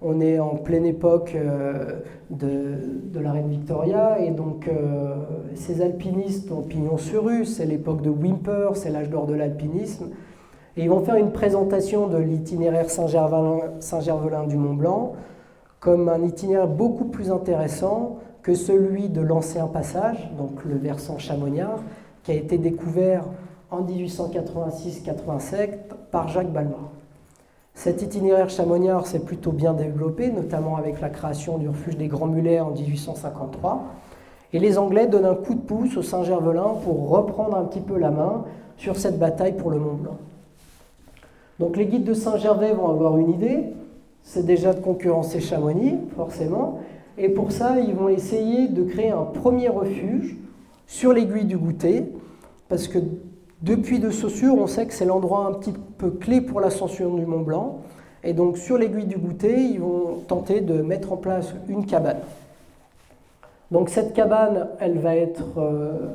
[0.02, 5.16] On est en pleine époque euh, de, la reine Victoria et donc euh,
[5.56, 10.10] ces alpinistes ont pignon sur rue, c'est l'époque de Wimper, c'est l'âge d'or de l'alpinisme.
[10.76, 15.14] Et ils vont faire une présentation de l'itinéraire Saint-Gervelin du Mont Blanc
[15.80, 21.80] comme un itinéraire beaucoup plus intéressant que celui de l'ancien passage, donc le versant Chamonniard,
[22.24, 23.26] qui a été découvert
[23.72, 25.70] en 1886-87
[26.12, 26.92] par Jacques Balmar.
[27.78, 32.26] Cet itinéraire Chamonniard s'est plutôt bien développé, notamment avec la création du refuge des Grands
[32.26, 33.84] Mulets en 1853.
[34.52, 38.00] Et les Anglais donnent un coup de pouce au Saint-Gervelin pour reprendre un petit peu
[38.00, 38.46] la main
[38.78, 40.18] sur cette bataille pour le Mont Blanc.
[41.60, 43.66] Donc les guides de Saint-Gervais vont avoir une idée,
[44.24, 46.80] c'est déjà de concurrencer Chamonix, forcément,
[47.20, 50.36] et pour ça, ils vont essayer de créer un premier refuge
[50.88, 52.12] sur l'aiguille du goûter,
[52.70, 52.98] parce que
[53.62, 57.26] depuis de Saussure, on sait que c'est l'endroit un petit peu clé pour l'ascension du
[57.26, 57.80] Mont Blanc.
[58.24, 62.20] Et donc sur l'aiguille du goûter, ils vont tenter de mettre en place une cabane.
[63.72, 66.14] Donc cette cabane, elle va être euh,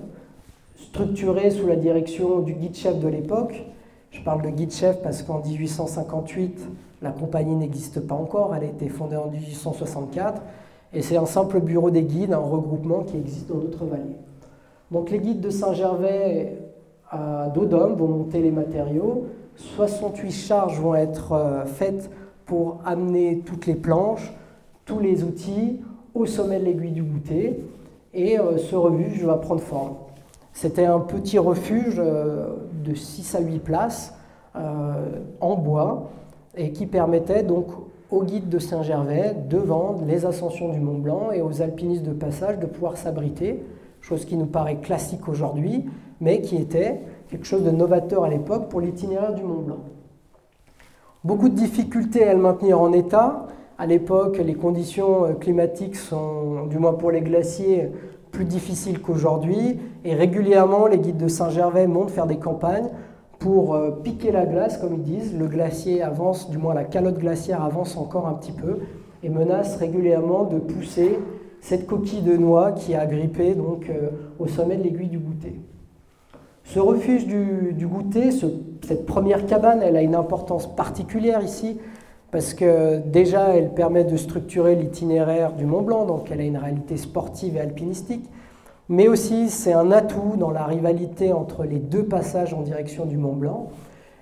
[0.77, 3.65] structurée sous la direction du guide-chef de l'époque.
[4.11, 6.61] Je parle de guide-chef parce qu'en 1858,
[7.03, 10.41] la compagnie n'existe pas encore, elle a été fondée en 1864.
[10.95, 14.17] Et c'est un simple bureau des guides, un regroupement qui existe dans d'autres vallées.
[14.91, 16.59] Donc les guides de Saint-Gervais
[17.13, 19.27] à Dodome vont monter les matériaux.
[19.57, 22.11] 68 charges vont être euh, faites
[22.47, 24.33] pour amener toutes les planches,
[24.85, 25.81] tous les outils
[26.15, 27.61] au sommet de l'aiguille du goûter.
[28.15, 29.95] Et euh, ce refuge va prendre forme.
[30.53, 32.49] C'était un petit refuge euh,
[32.85, 34.15] de 6 à 8 places
[35.41, 36.11] en bois
[36.59, 37.69] et qui permettait donc
[38.11, 42.13] aux guides de Saint-Gervais de vendre les ascensions du Mont Blanc et aux alpinistes de
[42.13, 43.63] passage de pouvoir s'abriter,
[44.03, 45.87] chose qui nous paraît classique aujourd'hui,
[46.23, 49.81] mais qui était quelque chose de novateur à l'époque pour l'itinéraire du Mont Blanc.
[51.25, 53.49] Beaucoup de difficultés à le maintenir en état.
[53.77, 57.91] À l'époque, les conditions euh, climatiques sont, du moins pour les glaciers,
[58.31, 59.81] plus difficiles qu'aujourd'hui.
[60.05, 62.89] Et régulièrement, les guides de Saint-Gervais montent faire des campagnes
[63.41, 65.37] pour euh, piquer la glace, comme ils disent.
[65.37, 68.79] Le glacier avance, du moins la calotte glaciaire avance encore un petit peu
[69.25, 71.19] et menace régulièrement de pousser
[71.61, 75.61] cette coquille de noix qui a grippé donc, euh, au sommet de l'aiguille du goûter.
[76.65, 81.79] Ce refuge du, goûter, cette première cabane, elle a une importance particulière ici
[82.31, 86.57] parce que déjà elle permet de structurer l'itinéraire du Mont Blanc, donc elle a une
[86.57, 88.25] réalité sportive et alpinistique
[88.93, 93.17] mais aussi c'est un atout dans la rivalité entre les deux passages en direction du
[93.17, 93.71] Mont Blanc,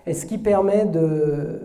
[0.07, 1.61] et ce qui permet de,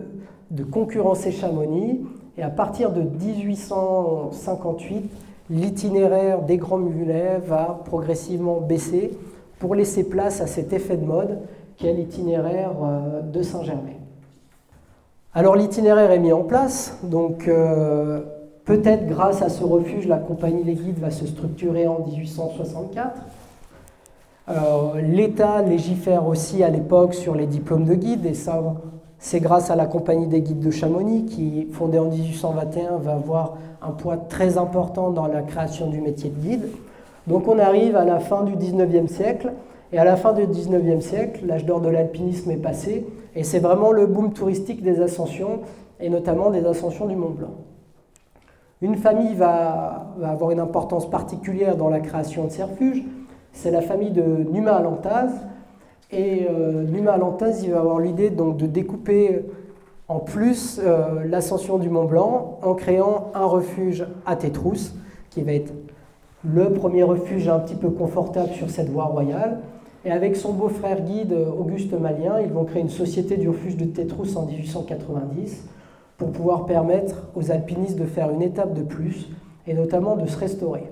[0.72, 2.04] concurrencer Chamonix.
[2.36, 5.08] Et à partir de 1858,
[5.50, 9.12] l'itinéraire des Grands Mulets va progressivement baisser
[9.58, 11.38] pour laisser place à cet effet de mode
[11.76, 13.92] qui est l'itinéraire euh, de Saint-Germain.
[15.34, 18.22] Alors l'itinéraire est mis en place, donc euh,
[18.66, 23.22] Peut-être grâce à ce refuge, la compagnie des guides va se structurer en 1864.
[24.96, 28.60] L'État légifère aussi à l'époque sur les diplômes de guide, et ça,
[29.18, 33.56] c'est grâce à la compagnie des guides de Chamonix, qui, fondée en 1821, va avoir
[33.80, 36.68] un poids très important dans la création du métier de guide.
[37.26, 39.52] Donc on arrive à la fin du 19e siècle,
[39.92, 43.58] et à la fin du 19e siècle, l'âge d'or de l'alpinisme est passé, et c'est
[43.58, 45.60] vraiment le boom touristique des ascensions,
[46.00, 47.54] et notamment des ascensions du Mont Blanc.
[48.82, 53.02] Une famille va, avoir une importance particulière dans la création de ces refuges,
[53.52, 55.30] c'est la famille de Numa Alantaz.
[56.12, 59.44] Et euh, Numa Alantaz, va avoir l'idée donc de découper
[60.08, 64.94] en plus euh, l'ascension du Mont Blanc en créant un refuge à Tétrousse,
[65.30, 65.72] qui va être
[66.44, 69.60] le premier refuge un petit peu confortable sur cette voie royale.
[70.04, 73.84] Et avec son beau-frère guide Auguste Malien, ils vont créer une société du refuge de
[73.84, 75.64] Tétrousse en 1890
[76.18, 79.28] pour pouvoir permettre aux alpinistes de faire une étape de plus
[79.66, 80.84] et notamment de se restaurer.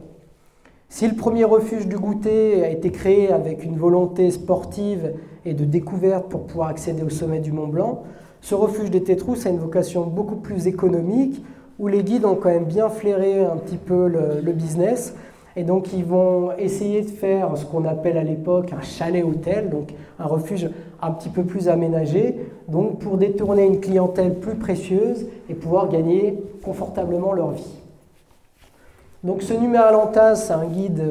[0.88, 5.64] Si le premier refuge du goûter a été créé avec une volonté sportive et de
[5.64, 8.02] découverte pour pouvoir accéder au sommet du Mont Blanc,
[8.40, 11.42] ce refuge des Tétrousses a une vocation beaucoup plus économique
[11.78, 15.14] où les guides ont quand même bien flairé un petit peu le, business
[15.56, 19.94] Et donc ils vont essayer de faire ce qu'on appelle à l'époque un chalet-hôtel, donc
[20.18, 20.68] un refuge
[21.00, 22.36] un petit peu plus aménagé,
[22.68, 27.78] donc pour détourner une clientèle plus précieuse et pouvoir gagner confortablement leur vie.
[29.22, 31.04] Donc ce numéro Alantas, c'est un guide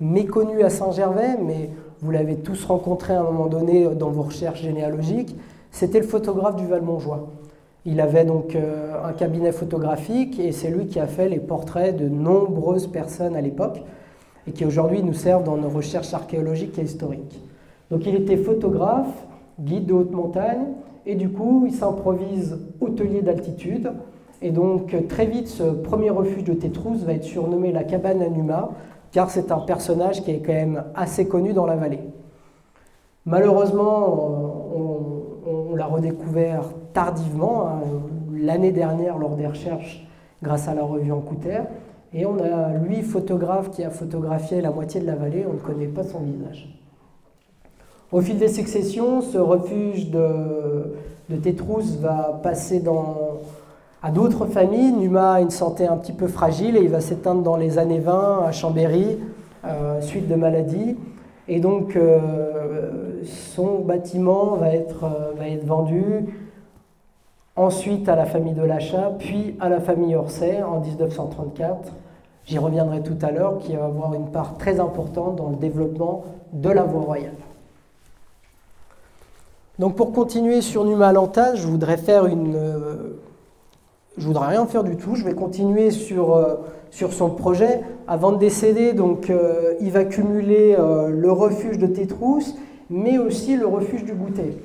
[0.00, 4.62] méconnu à Saint-Gervais, mais vous l'avez tous rencontré à un moment donné dans vos recherches
[4.62, 5.36] généalogiques.
[5.70, 7.28] C'était le photographe du Val-Montjoie.
[7.84, 11.96] Il avait donc euh, un cabinet photographique et c'est lui qui a fait les portraits
[11.96, 13.82] de nombreuses personnes à l'époque
[14.46, 17.40] et qui aujourd'hui nous servent dans nos recherches archéologiques et historiques.
[17.90, 19.26] Donc il était photographe,
[19.60, 20.66] guide de haute montagne
[21.06, 23.92] et du coup il s'improvise hôtelier d'altitude.
[24.40, 28.28] Et donc très vite ce premier refuge de Tétrousse va être surnommé la cabane à
[28.28, 28.70] Numa
[29.12, 32.00] car c'est un personnage qui est quand même assez connu dans la vallée.
[33.26, 34.18] Malheureusement,
[34.74, 37.80] on, l'a redécouvert tardivement, hein,
[38.34, 40.06] l'année dernière lors des recherches
[40.42, 41.22] grâce à la revue en
[42.14, 45.58] Et on a lui, photographe, qui a photographié la moitié de la vallée, on ne
[45.58, 46.68] connaît pas son visage.
[48.10, 50.94] Au fil des successions, ce refuge de,
[51.30, 53.38] de va passer dans,
[54.02, 54.92] à d'autres familles.
[54.92, 58.00] Numa a une santé un petit peu fragile et il va s'éteindre dans les années
[58.00, 59.18] 20 à Chambéry,
[59.64, 60.96] euh, suite de maladie.
[61.48, 66.26] Et donc, euh, son bâtiment va être, euh, va être vendu
[67.56, 71.92] ensuite à la famille de l'achat, puis à la famille Orsay en 1934.
[72.44, 76.24] J'y reviendrai tout à l'heure, qui va avoir une part très importante dans le développement
[76.52, 77.36] de la voie royale.
[79.78, 82.54] Donc pour continuer sur Numa Lantage, je voudrais faire une...
[82.56, 83.18] Euh,
[84.18, 86.36] je voudrais rien faire du tout, je vais continuer sur
[86.92, 87.80] sur son projet.
[88.06, 92.54] Avant de décéder, donc, euh, il va cumuler euh, le refuge de Tétrousse,
[92.90, 94.58] mais aussi le refuge du goûter.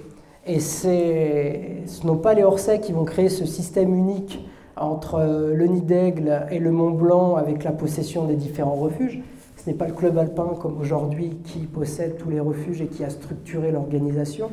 [0.48, 5.66] Et ce n'ont pas les Orsay qui vont créer ce système unique entre euh, le
[5.66, 9.20] Nid d'Aigle et le Mont Blanc avec la possession des différents refuges.
[9.58, 13.04] Ce n'est pas le club alpin comme aujourd'hui qui possède tous les refuges et qui
[13.04, 14.50] a structuré l'organisation.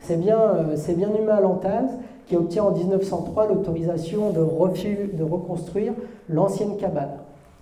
[0.00, 0.38] C'est bien,
[0.76, 1.08] c'est bien
[1.40, 1.88] Lantaz
[2.26, 5.94] qui obtient en 1903 l'autorisation de, de reconstruire
[6.28, 7.18] l'ancienne cabane,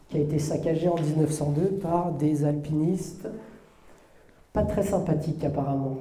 [0.08, 3.28] qui a été saccagée en 1902 par des alpinistes
[4.56, 5.98] pas très sympathiques apparemment.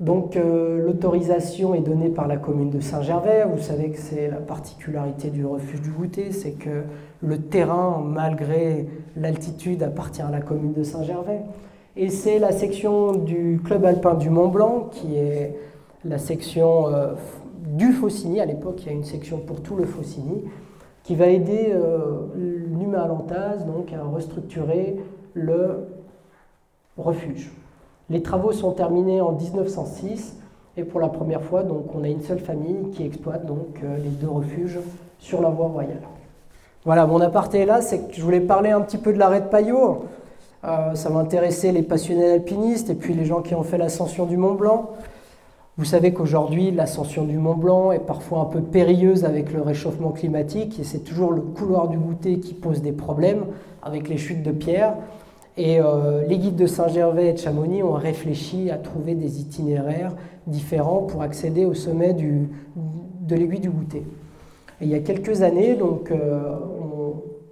[0.00, 3.44] Donc euh, l'autorisation est donnée par la commune de Saint-Gervais.
[3.44, 6.84] Vous savez que c'est la particularité du refuge du goûter, c'est que
[7.22, 11.42] le terrain, malgré l'altitude, appartient à la commune de Saint-Gervais.
[11.96, 15.54] Et c'est la section du club alpin du Mont Blanc, qui est
[16.06, 17.12] la section euh,
[17.66, 18.40] du Faucigny.
[18.40, 20.44] À l'époque, il y a une section pour tout le Faucigny
[21.02, 22.26] qui va aider euh,
[22.96, 24.96] Alantaz donc, à restructurer
[25.34, 25.88] le
[26.96, 27.52] refuge.
[28.10, 30.36] Les travaux sont terminés en 1906
[30.76, 33.96] et pour la première fois, donc, on a une seule famille qui exploite donc, euh,
[33.98, 34.80] les deux refuges
[35.20, 36.02] sur la voie royale.
[36.84, 39.46] Voilà, mon aparté là, c'est que je voulais parler un petit peu de l'arrêt de
[39.46, 40.06] Payot.
[40.64, 44.26] Euh, ça va intéresser les passionnés alpinistes et puis les gens qui ont fait l'ascension
[44.26, 44.90] du Mont Blanc.
[45.78, 50.10] Vous savez qu'aujourd'hui, l'ascension du Mont Blanc est parfois un peu périlleuse avec le réchauffement
[50.10, 53.46] climatique et c'est toujours le couloir du goûter qui pose des problèmes
[53.82, 54.94] avec les chutes de pierre.
[55.56, 60.14] Et euh, les guides de Saint-Gervais et de Chamonix ont réfléchi à trouver des itinéraires
[60.46, 64.04] différents pour accéder au sommet de l'aiguille du goûter.
[64.80, 66.54] il y a quelques années, donc, euh,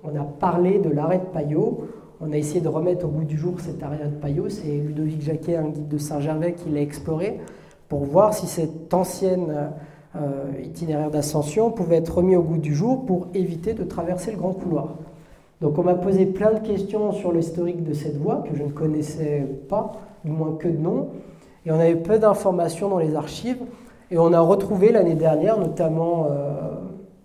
[0.02, 1.86] on, a parlé de l'arrêt de Payot.
[2.20, 4.48] On a essayé de remettre au bout du jour cet arrêt de Payot.
[4.48, 7.38] C'est Ludovic Jacquet, un guide de Saint-Gervais, qui l'a exploré
[7.88, 9.70] pour voir si cette ancienne
[10.16, 14.38] euh, itinéraire d'ascension pouvait être remis au goût du jour pour éviter de traverser le
[14.38, 14.96] grand couloir.
[15.60, 18.68] Donc on m'a posé plein de questions sur l'historique de cette voie que je ne
[18.68, 19.92] connaissais pas,
[20.24, 21.08] du moins que de nom,
[21.66, 23.58] et on avait peu d'informations dans les archives,
[24.10, 26.52] et on a retrouvé l'année dernière, notamment, euh,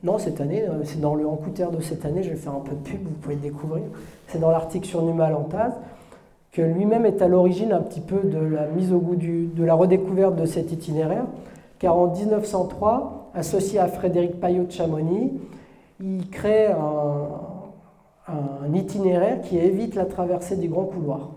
[0.03, 2.59] non cette année, euh, c'est dans le Encouter de cette année, je vais faire un
[2.59, 3.83] peu de pub, vous pouvez le découvrir,
[4.27, 5.73] c'est dans l'article sur Numa Lantaz,
[6.51, 9.75] que lui-même est à l'origine un petit peu de la mise au goût de la
[9.75, 11.25] redécouverte de cet itinéraire,
[11.77, 15.33] car en 1903, associé à Frédéric Payot de Chamonix,
[15.99, 17.52] il crée un,
[18.73, 21.31] itinéraire qui évite la traversée des grands couloirs.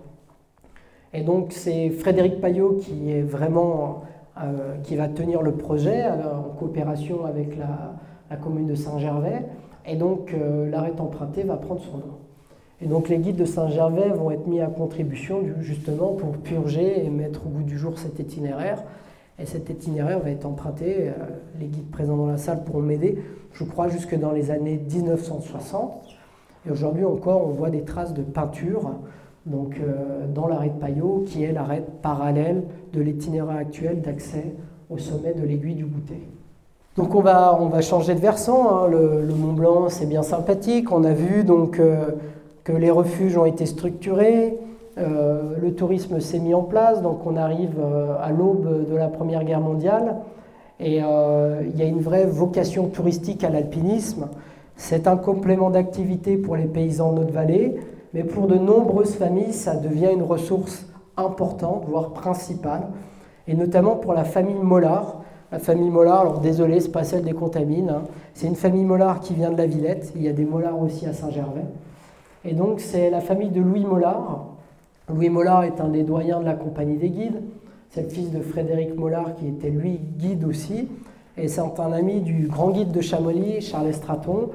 [1.12, 4.02] Et donc c'est Frédéric Payot qui est vraiment
[4.38, 9.46] euh, qui va tenir le projet en coopération avec la, commune de Saint-Gervais.
[9.86, 12.18] Et donc euh, l'arrêt emprunté va prendre son nom.
[12.82, 17.08] Et donc les guides de Saint-Gervais vont être mis à contribution justement pour purger et
[17.08, 18.82] mettre au goût du jour cet itinéraire.
[19.38, 21.12] Et cet itinéraire va être emprunté, euh,
[21.58, 23.22] les guides présents dans la salle pourront m'aider,
[23.54, 26.15] je crois jusque dans les années 1960.
[26.66, 28.90] Et aujourd'hui encore, on voit des traces de peinture
[29.44, 34.54] donc, euh, dans l'arrêt de Payot, qui est l'arrêt parallèle de l'itinéraire actuel d'accès
[34.90, 36.28] au sommet de l'aiguille du goûter.
[36.96, 38.88] Donc on va, on va changer de versant, hein.
[38.88, 41.78] le, Mont Blanc c'est bien sympathique, on a vu donc...
[41.78, 42.10] Euh,
[42.66, 44.58] que les refuges ont été structurés,
[44.98, 49.06] euh, le tourisme s'est mis en place, donc on arrive euh, à l'aube de la
[49.06, 50.16] Première Guerre mondiale,
[50.80, 54.26] et il y a une vraie vocation touristique à l'alpinisme.
[54.76, 57.76] C'est un complément d'activité pour les paysans de notre vallée,
[58.12, 62.88] mais pour de nombreuses familles, ça devient une ressource importante, voire principale,
[63.48, 65.22] et notamment pour la famille Mollard.
[65.50, 68.02] La famille Mollard, alors désolé, c'est pas celle des Contamines, hein.
[68.34, 71.06] c'est une famille Mollard qui vient de la Villette, il y a des Mollards aussi
[71.06, 71.64] à Saint-Gervais.
[72.44, 74.46] Et donc c'est la famille de Louis Mollard.
[75.08, 77.42] Louis Mollard est un des doyens de la Compagnie des Guides,
[77.90, 80.88] c'est le fils de Frédéric Mollard qui était lui guide aussi,
[81.36, 84.50] et c'est un ami du grand guide de Chamonix, Charles Estraton.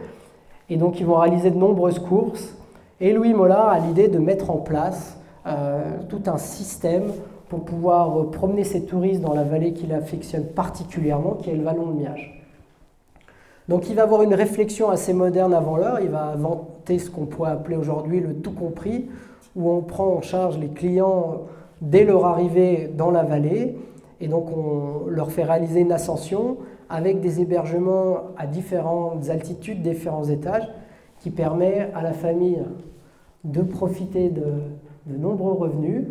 [0.70, 2.56] Et donc ils vont réaliser de nombreuses courses,
[3.02, 7.12] et Louis Mollard a l'idée de mettre en place euh, tout un système
[7.50, 11.88] pour pouvoir promener ses touristes dans la vallée qu'il affectionne particulièrement, qui est le vallon
[11.88, 12.42] de Miage.
[13.68, 17.26] Donc il va avoir une réflexion assez moderne avant l'heure, il va inventer ce qu'on
[17.26, 19.10] pourrait appeler aujourd'hui le tout compris,
[19.56, 21.42] où on prend en charge les clients
[21.82, 23.78] dès leur arrivée dans la vallée,
[24.22, 26.58] et donc on leur fait réaliser une ascension
[26.92, 30.68] avec des hébergements à différentes altitudes, différents étages,
[31.22, 32.60] qui permet à la famille
[33.44, 34.44] de profiter de,
[35.08, 36.06] nombreux revenus.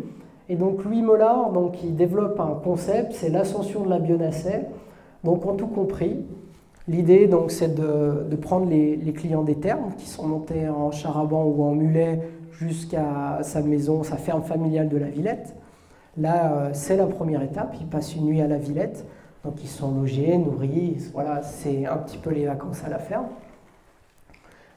[0.49, 4.61] Et donc Louis Mollard, donc, il développe un concept, c'est l'ascension de la Bionacée.
[5.23, 6.25] Donc en tout compris,
[6.87, 11.63] l'idée donc c'est de, prendre les, clients des termes qui sont montés en charaban ou
[11.63, 12.21] en mulet
[12.51, 15.55] jusqu'à sa maison, sa ferme familiale de la Villette.
[16.17, 17.75] Là, euh, c'est la première étape.
[17.79, 19.05] Ils passent une nuit à la Villette,
[19.43, 21.09] donc ils sont logés, nourris.
[21.13, 23.25] Voilà, c'est un petit peu les vacances à la ferme.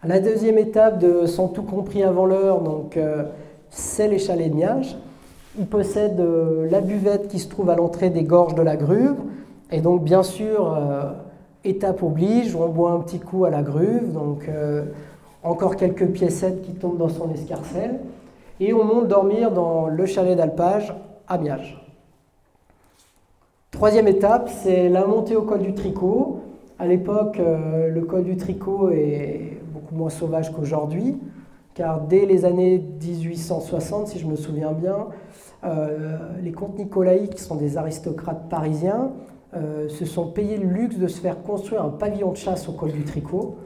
[0.06, 3.24] La deuxième étape de sont tout compris avant l'heure, donc euh,
[3.70, 4.98] c'est les chalets de Niage.
[5.58, 9.16] Il possède euh, la buvette qui se trouve à l'entrée des gorges de la Gruve.
[9.70, 11.10] Et donc, bien sûr, euh,
[11.64, 14.12] étape oblige, on boit un petit coup à la Gruve.
[14.12, 14.48] Donc,
[15.42, 18.00] encore quelques piécettes qui tombent dans son escarcelle.
[18.60, 20.94] Et on monte dormir dans le chalet d'alpage
[21.28, 21.83] à Miage.
[23.74, 26.40] Troisième étape, c'est la montée au col du Tricot.
[26.78, 31.18] À l'époque, le col du Tricot est beaucoup moins sauvage qu'aujourd'hui
[31.74, 35.08] car dès les années 1860, si je me souviens bien,
[35.64, 39.12] euh, les comtes Nicolaï, qui sont des aristocrates parisiens,
[39.56, 42.72] euh, se sont payés le luxe de se faire construire un pavillon de chasse au
[42.72, 43.56] col du Tricot.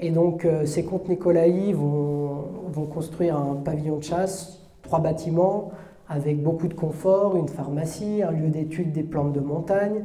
[0.00, 2.48] Et donc euh, ces comtes Nicolaï vont,
[2.92, 5.70] construire un pavillon de chasse, trois bâtiments,
[6.14, 10.04] avec beaucoup de confort, une pharmacie, un lieu d'étude des plantes de montagne,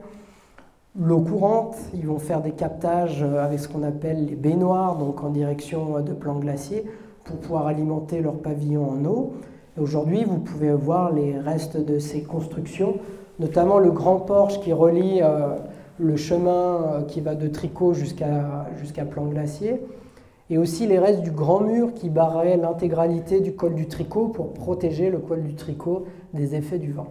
[0.99, 1.75] l'eau courante.
[1.93, 6.13] Ils vont faire des captages avec ce qu'on appelle les baignoires, donc en direction de
[6.13, 6.85] plans glaciers
[7.23, 9.33] pour pouvoir alimenter leur pavillon en eau.
[9.79, 12.95] Aujourd'hui, vous pouvez voir les restes de ces constructions,
[13.39, 15.55] notamment le grand porche qui relie euh,
[15.99, 19.81] le chemin euh, qui va de Tricot jusqu'à Plan Glacier,
[20.49, 24.53] et aussi les restes du grand mur qui barrait l'intégralité du col du Tricot pour
[24.53, 27.07] protéger le col du Tricot des effets du vent.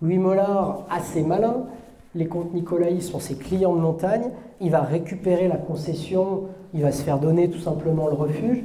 [0.00, 1.66] Louis Mollard, assez malin,
[2.14, 4.30] les comtes Nicolaï sont ses clients de montagne,
[4.60, 6.44] il va récupérer la concession,
[6.74, 8.62] il va se faire donner tout simplement le refuge,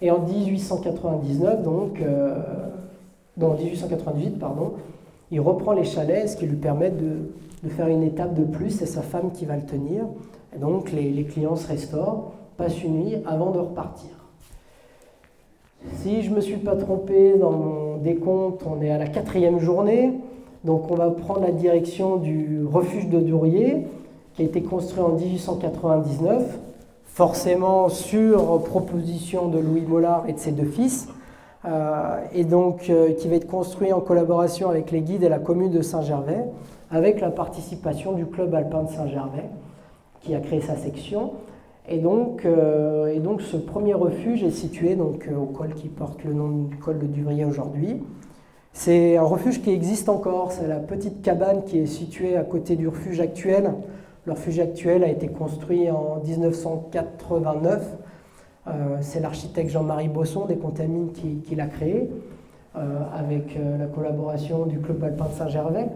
[0.00, 2.36] et en 1899, donc, euh,
[3.36, 4.74] 1898, pardon,
[5.30, 7.30] il reprend les chalets, ce qui lui permet de,
[7.68, 8.70] faire une étape de plus.
[8.70, 10.04] C'est sa femme qui va le tenir.
[10.54, 14.10] Et donc les, clients se restaurent, passent une nuit avant de repartir.
[15.94, 19.60] Si je ne me suis pas trompé dans mon décompte, on est à la quatrième
[19.60, 20.12] journée.
[20.64, 23.86] Donc on va prendre la direction du refuge de Dourier,
[24.34, 26.58] qui a été construit en 1899
[27.06, 31.08] forcément sur proposition de Louis Mollard et de ses deux fils,
[31.64, 35.40] euh, et donc euh, qui va être construit en collaboration avec les guides et la
[35.40, 36.44] commune de Saint-Gervais,
[36.90, 39.48] avec la participation du club alpin de Saint-Gervais,
[40.20, 41.32] qui a créé sa section.
[41.88, 46.22] Et donc, euh, et donc ce premier refuge est situé donc, au col qui porte
[46.24, 48.02] le nom du col de Duvrier aujourd'hui.
[48.72, 52.76] C'est un refuge qui existe encore, c'est la petite cabane qui est située à côté
[52.76, 53.72] du refuge actuel,
[54.28, 57.96] le refuge actuel a été construit en 1989.
[58.66, 62.10] Euh, c'est l'architecte Jean-Marie Bosson des Contamines qui, l'a créé,
[62.76, 65.88] euh, avec euh, la collaboration du Club alpin de Saint-Gervais.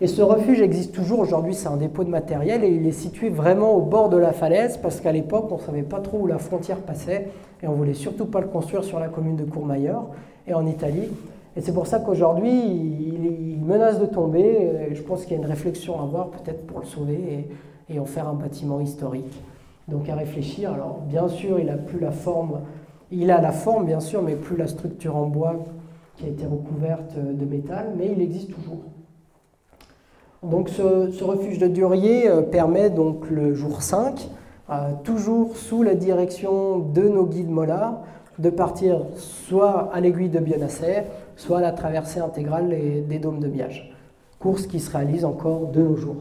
[0.00, 3.30] Et ce refuge existe toujours aujourd'hui, c'est un dépôt de matériel et il est situé
[3.30, 6.26] vraiment au bord de la falaise parce qu'à l'époque on ne savait pas trop où
[6.28, 7.30] la frontière passait
[7.64, 10.06] et on voulait surtout pas le construire sur la commune de Courmayeur
[10.46, 11.08] et en Italie.
[11.56, 14.88] Et c'est pour ça qu'aujourd'hui il, menace de tomber.
[14.92, 17.48] je pense qu'il y a une réflexion à avoir peut-être pour le sauver
[17.90, 19.42] et, en faire un bâtiment historique.
[19.88, 20.72] Donc à réfléchir.
[20.72, 22.60] Alors bien sûr, il a plus la forme,
[23.10, 25.56] il a la forme bien sûr, mais plus la structure en bois
[26.16, 28.78] qui a été recouverte de métal, mais il existe toujours.
[30.42, 34.28] Donc ce, refuge de Durier euh, permet donc le jour 5,
[34.70, 38.02] euh, toujours sous la direction de nos guides mollards,
[38.38, 41.02] de partir soit à l'aiguille de Bionasser,
[41.36, 42.68] soit à la traversée intégrale
[43.08, 43.92] des dômes de Miage.
[44.38, 46.16] Course qui se réalise encore de nos jours.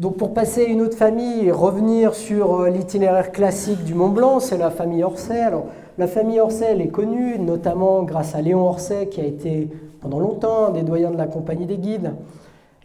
[0.00, 4.40] Donc pour passer une autre famille et revenir sur euh, l'itinéraire classique du Mont Blanc,
[4.40, 5.40] c'est la famille Orsay.
[5.40, 5.66] Alors,
[5.96, 9.70] la famille Orsay, est connue notamment grâce à Léon Orsay qui a été
[10.00, 12.12] pendant longtemps un des doyens de la compagnie des guides.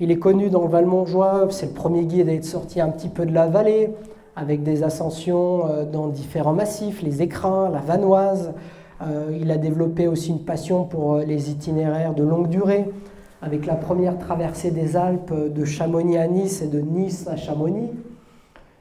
[0.01, 3.09] Il est connu dans le Val-Montjoie, c'est le premier guide à être sorti un petit
[3.09, 3.89] peu de la vallée,
[4.35, 8.53] avec des ascensions euh, dans différents massifs, les écrins, la vanoise.
[9.01, 12.89] Euh, il a développé aussi une passion pour les itinéraires de longue durée,
[13.41, 17.91] avec la première traversée des Alpes de Chamonix à Nice et de Nice à Chamonix,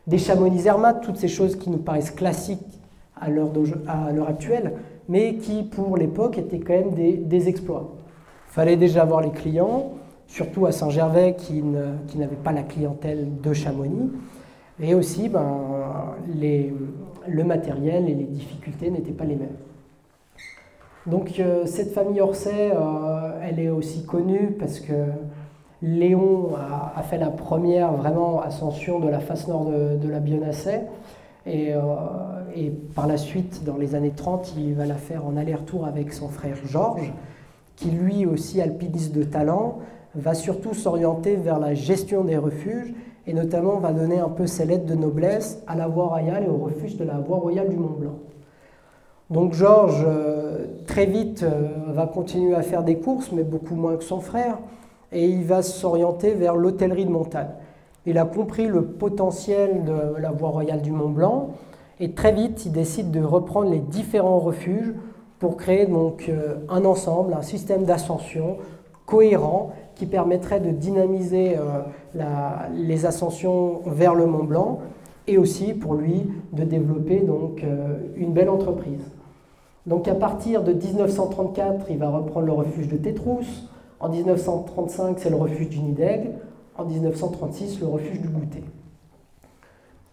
[0.07, 2.81] des Chamonix Zermatt, toutes ces choses qui nous paraissent classiques
[3.21, 4.75] à l'heure actuelle,
[5.09, 7.95] mais qui pour l'époque étaient quand même des, exploits.
[8.51, 9.93] Il fallait déjà avoir les clients,
[10.29, 14.13] surtout à Saint-Gervais qui n'avait pas la clientèle de Chamonix,
[14.81, 16.15] et aussi ben,
[17.27, 19.57] le matériel et les difficultés n'étaient pas les mêmes.
[21.07, 24.93] Donc euh, cette famille Orsay, euh, elle est aussi connue parce que
[25.81, 30.87] Léon a, fait la première vraiment ascension de la face nord de, la Bionasset.
[31.47, 31.81] Et, euh,
[32.55, 36.13] et, par la suite, dans les années 30, il va la faire en aller-retour avec
[36.13, 37.13] son frère Georges,
[37.77, 39.79] qui lui aussi, alpiniste de talent,
[40.15, 42.95] va surtout s'orienter vers la gestion des refuges
[43.27, 46.49] et notamment va donner un peu ses lettres de noblesse à la voie royale et
[46.49, 48.19] au refuge de la voie royale du Mont Blanc.
[49.31, 53.97] Donc Georges, euh, très vite, euh, va continuer à faire des courses, mais beaucoup moins
[53.97, 54.59] que son frère,
[55.13, 57.51] et il va s'orienter vers l'hôtellerie de montagne.
[58.07, 61.51] Il a compris le potentiel de la voie royale du Mont Blanc,
[62.01, 64.95] et très vite, il décide de reprendre les différents refuges
[65.39, 68.57] pour créer donc euh, un ensemble, un système d'ascension
[69.05, 71.57] cohérent qui permettrait de dynamiser
[72.75, 74.79] les ascensions vers le Mont Blanc
[75.27, 77.63] et aussi pour lui de développer donc
[78.17, 79.03] une belle entreprise.
[79.87, 83.69] Donc à partir de 1934, il va reprendre le refuge de Tétrousse.
[84.01, 86.31] En 1935, c'est le refuge du Nidègue.
[86.77, 88.63] En 1936, le refuge du Goûter.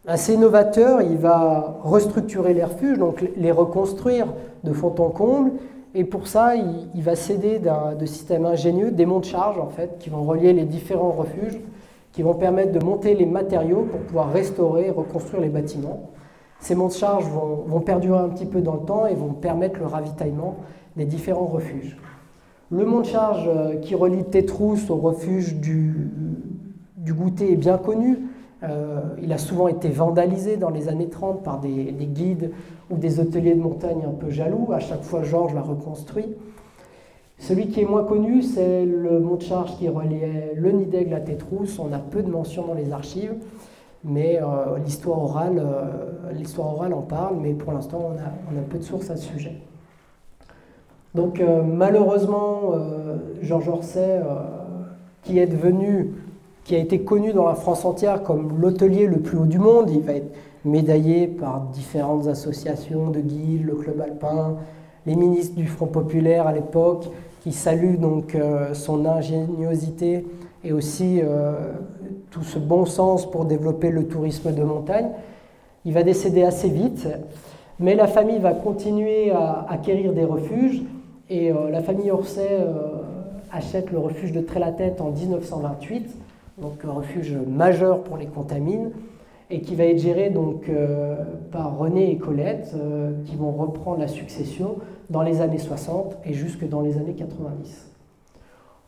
[0.07, 4.27] Assez novateur, il va restructurer les refuges, donc les reconstruire
[4.63, 5.51] de fond en comble.
[5.97, 9.97] Et pour ça, il, va s'aider de systèmes ingénieux, des monts de charge en fait,
[9.97, 11.57] qui vont relier les différents refuges,
[12.11, 16.09] qui vont permettre de monter les matériaux pour pouvoir restaurer et reconstruire les bâtiments.
[16.59, 19.79] Ces monts de charge vont, perdurer un petit peu dans le temps et vont permettre
[19.79, 20.57] le ravitaillement
[20.97, 21.97] des différents refuges.
[22.71, 26.11] Le mont de charge euh, qui relie Tétrousse au refuge du,
[26.97, 28.19] du goûter est bien connu.
[28.63, 32.51] Euh, il a souvent été vandalisé dans les années 30 par des, guides
[32.89, 34.69] ou des hôteliers de montagne un peu jaloux.
[34.73, 36.27] À chaque fois, Georges l'a reconstruit.
[37.37, 41.13] Celui qui est moins connu, c'est le mont de charge qui reliait le nid d'aigle
[41.13, 41.79] à Tétrousse.
[41.79, 43.35] On a peu de mentions dans les archives
[44.07, 48.77] mais euh, l'histoire orale, euh, l'histoire orale en parle, mais pour l'instant, on a, peu
[48.77, 49.55] de sources à ce sujet.
[51.15, 52.73] Donc malheureusement,
[53.41, 54.21] Georges Orsay,
[55.23, 56.11] qui est devenu,
[56.65, 59.89] qui a été connu dans la France entière comme l'hôtelier le plus haut du monde,
[59.89, 60.35] il va être
[60.65, 64.57] médaillé par différentes associations de guides, le Club alpin,
[65.05, 67.05] les ministres du Front populaire à l'époque,
[67.41, 68.35] qui saluent donc
[68.73, 70.25] son ingéniosité
[70.63, 71.21] et aussi
[72.31, 75.09] tout ce bon sens pour développer le tourisme de montagne.
[75.85, 77.07] Il va décéder assez vite,
[77.79, 80.81] mais la famille va continuer à acquérir des refuges
[81.29, 83.01] et euh, la famille Orsay euh,
[83.51, 86.09] achète le refuge de Tête en 1928,
[86.57, 88.91] donc un refuge majeur pour les contamines
[89.49, 91.15] et qui va être géré donc euh,
[91.51, 92.73] par René et Colette
[93.25, 94.77] qui vont reprendre la succession
[95.09, 97.91] dans les années 60 et jusque dans les années 90.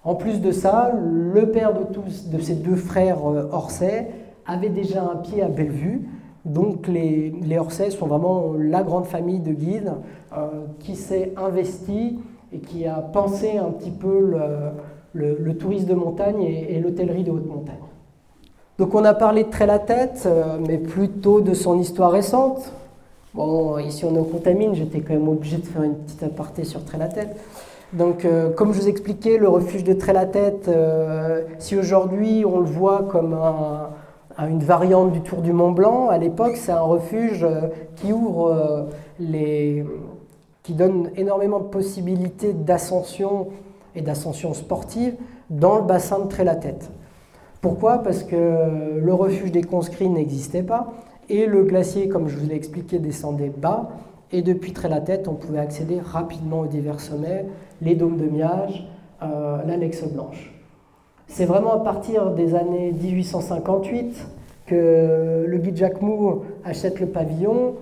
[0.07, 4.07] En plus de ça, le père de, tous, de ces deux frères euh, Orsay
[4.45, 6.07] avait déjà un pied à Bellevue.
[6.45, 9.91] Donc les, les Orsay sont vraiment la grande famille de guides
[10.31, 10.47] euh,
[10.79, 12.19] qui s'est investie
[12.53, 14.39] et qui a pensé un petit peu le,
[15.57, 17.75] tourisme de montagne et, l'hôtellerie de haute montagne.
[18.77, 19.49] Donc on a parlé de
[19.85, 22.71] Tête, euh, mais plutôt de son histoire récente.
[23.33, 26.63] Bon, ici on est au Contamine, j'étais quand même obligé de faire une petite aparté
[26.63, 27.35] sur Tête.
[27.93, 32.65] Donc, euh, comme je vous expliquais, le refuge de Trait-la-Tête, euh, si aujourd'hui on le
[32.65, 33.33] voit comme
[34.37, 37.47] une variante du Tour du Mont Blanc, à l'époque, c'est un refuge
[37.95, 38.87] qui ouvre
[39.19, 39.85] les,
[40.67, 43.47] qui donne énormément de possibilités d'ascension
[43.97, 45.15] et d'ascension sportive
[45.49, 46.89] dans le bassin de Trait-la-Tête.
[47.61, 48.03] Pourquoi?
[48.03, 50.93] Parce que le refuge des conscrits n'existait pas
[51.29, 53.89] et le glacier, comme je vous l'ai expliqué, descendait bas.
[54.31, 57.45] Et depuis Trait-la-Tête, on pouvait accéder rapidement aux divers sommets,
[57.81, 58.87] les dômes de Miage,
[59.23, 60.53] euh, l'Alexe Blanche.
[61.27, 64.27] C'est vraiment à partir des années 1858
[64.65, 67.75] que le guide Jacques Mou achète le pavillon.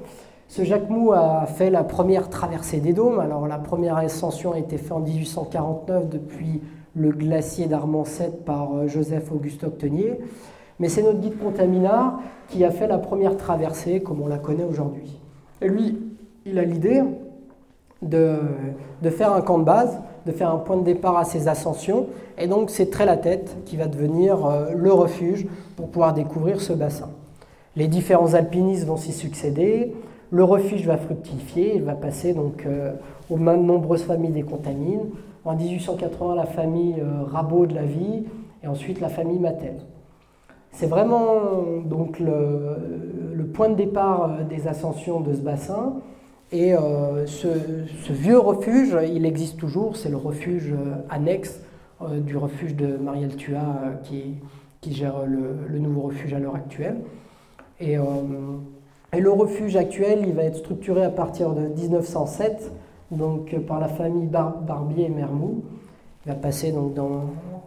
[0.47, 3.19] Ce Jacques Mou a fait la première traversée des dômes.
[3.19, 6.61] Alors la première ascension a été faite en 1849 depuis
[6.95, 10.19] le glacier d'Armancet par euh, Joseph Auguste Octenier.
[10.79, 14.63] Mais c'est notre guide Contaminard qui a fait la première traversée comme on la connaît
[14.63, 15.19] aujourd'hui.
[15.61, 15.97] Lui,
[16.45, 17.01] il a l'idée
[18.01, 18.37] de,
[19.01, 22.07] de, faire un camp de base, de faire un point de départ à ses ascensions.
[22.37, 26.61] Et donc c'est très la tête qui va devenir euh, le refuge pour pouvoir découvrir
[26.61, 27.09] ce bassin.
[27.75, 29.93] Les différents alpinistes vont s'y succéder.
[30.35, 32.91] Le refuge va fructifier, il va passer donc euh,
[33.29, 35.11] aux mains de nombreuses familles des contamines.
[35.45, 38.25] En 1880, la famille euh, Rabot de la Vie
[38.61, 39.77] et ensuite la famille Mattel.
[40.71, 46.01] C'est vraiment donc le, point de départ euh, des ascensions de ce bassin.
[46.51, 46.73] Et
[47.25, 50.73] ce, vieux refuge, il existe toujours, c'est le refuge
[51.09, 51.59] annexe
[52.17, 53.63] du refuge de Marielle Tua
[54.03, 54.35] qui,
[54.91, 56.97] gère le, nouveau refuge à l'heure actuelle.
[59.15, 62.71] Et le refuge actuel, il va être structuré à partir de 1907,
[63.11, 65.63] donc euh, par la famille Barbier et Mermou.
[66.25, 66.97] Il va passer donc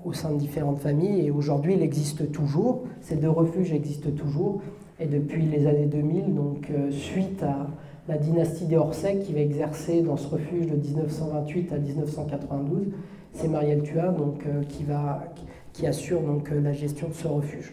[0.05, 2.83] au sein de différentes familles et aujourd'hui il existe toujours.
[3.03, 4.61] Ces deux refuges existent toujours
[4.99, 7.69] et depuis les années 2000, donc euh, suite à
[8.09, 12.89] la dynastie des Orsec qui va exercer dans ce refuge de 1928 à 1992,
[13.33, 14.63] c'est Marielle Tua donc, euh,
[15.73, 17.73] qui assure donc, la gestion de ce refuge.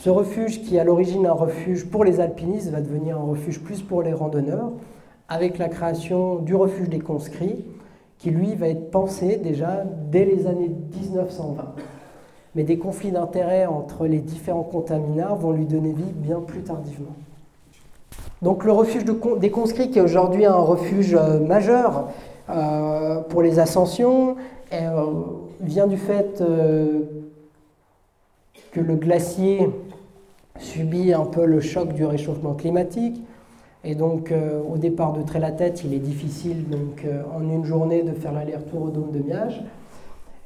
[0.00, 3.60] Ce refuge, qui est à l'origine un refuge pour les alpinistes, va devenir un refuge
[3.60, 4.70] plus pour les randonneurs,
[5.28, 7.66] avec la création du refuge des conscrits,
[8.16, 11.74] qui lui va être pensé déjà dès les années 1920.
[12.54, 17.14] Mais des conflits d'intérêts entre les différents contaminards vont lui donner vie bien plus tardivement.
[18.40, 22.08] Donc le refuge des conscrits, qui est aujourd'hui un refuge euh, majeur
[22.48, 24.36] euh, pour les ascensions,
[24.72, 25.04] euh,
[25.60, 26.42] vient du fait
[28.72, 29.68] que le glacier
[30.60, 33.22] subit un peu le choc du réchauffement climatique.
[33.82, 38.02] Et donc, euh, au départ de Tête, il est difficile donc, euh, en une journée
[38.02, 39.62] de faire l'aller-retour au dôme de Miage.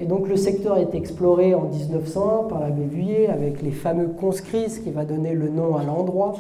[0.01, 4.71] Et donc, le secteur est exploré en 1900 par l'abbé Vuillet avec les fameux conscrits,
[4.71, 6.35] ce qui va donner le nom à l'endroit.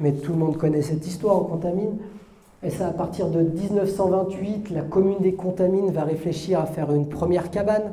[0.00, 1.96] Mais tout le monde connaît cette histoire, on contamine.
[2.62, 7.08] Et c'est à partir de 1928, la commune des Contamines va réfléchir à faire une
[7.08, 7.92] première cabane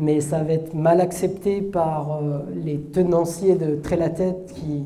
[0.00, 4.84] mais ça va être mal accepté par euh, les tenanciers de Trélatête qui,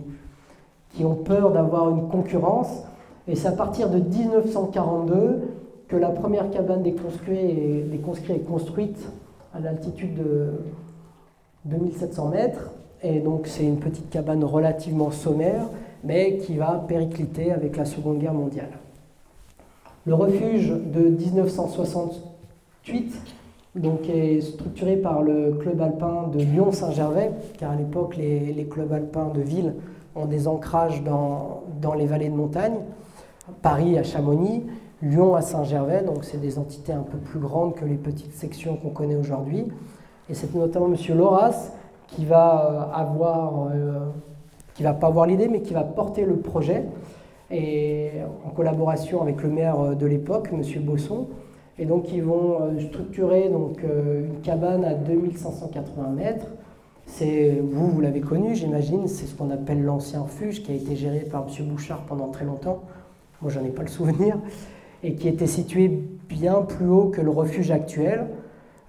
[0.91, 2.83] qui ont peur d'avoir une concurrence.
[3.29, 5.43] Et c'est à partir de 1942
[5.89, 8.99] que la première cabane des conscrits est, est construite
[9.55, 10.53] à l'altitude de
[11.67, 12.73] 2700 mètres.
[13.03, 15.69] Et donc c'est une petite cabane relativement sommaire,
[16.03, 18.71] mais qui va péricliter avec la Seconde Guerre mondiale.
[20.07, 23.15] Le refuge de 1968
[23.75, 29.31] donc, est structuré par le club alpin de Lyon-Saint-Gervais, car à l'époque, les, clubs alpins
[29.35, 29.75] de ville
[30.15, 32.77] ont des ancrages dans, dans, les vallées de montagne.
[33.63, 34.65] Paris à Chamonix,
[35.03, 38.77] Lyon à Saint-Gervais, donc c'est des entités un peu plus grandes que les petites sections
[38.77, 39.67] qu'on connaît aujourd'hui.
[40.31, 40.97] Et c'est notamment M.
[41.17, 41.73] Loras
[42.07, 44.07] qui va euh, avoir, euh,
[44.75, 46.85] qui va pas avoir l'idée, mais qui va porter le projet,
[47.51, 48.11] et
[48.47, 50.63] en collaboration avec le maire de l'époque, M.
[50.83, 51.27] Bosson.
[51.79, 56.47] Et donc ils vont euh, structurer donc, euh, une cabane à 2580 mètres.
[57.07, 60.97] C'est, vous, vous l'avez connu, j'imagine, c'est ce qu'on appelle l'ancien refuge qui a été
[60.97, 61.67] géré par M.
[61.67, 62.83] Bouchard pendant très longtemps.
[63.43, 64.39] Moi, j'en ai pas le souvenir.
[65.03, 65.89] Et qui était situé
[66.31, 68.27] bien plus haut que le refuge actuel,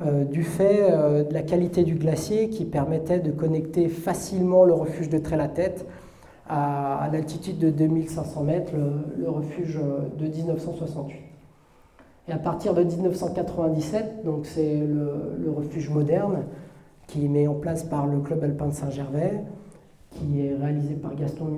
[0.02, 5.10] euh, du fait de la qualité du glacier qui permettait de connecter facilement le refuge
[5.10, 5.86] de Tête
[6.48, 8.72] à, à l'altitude de 2500 mètres,
[9.18, 9.78] le refuge
[10.18, 11.25] de 1968.
[12.28, 16.44] Et à partir de 1997, donc c'est le, refuge moderne
[17.08, 19.42] qui est mis en place par le Club alpin de Saint-Gervais,
[20.12, 21.12] qui est réalisé par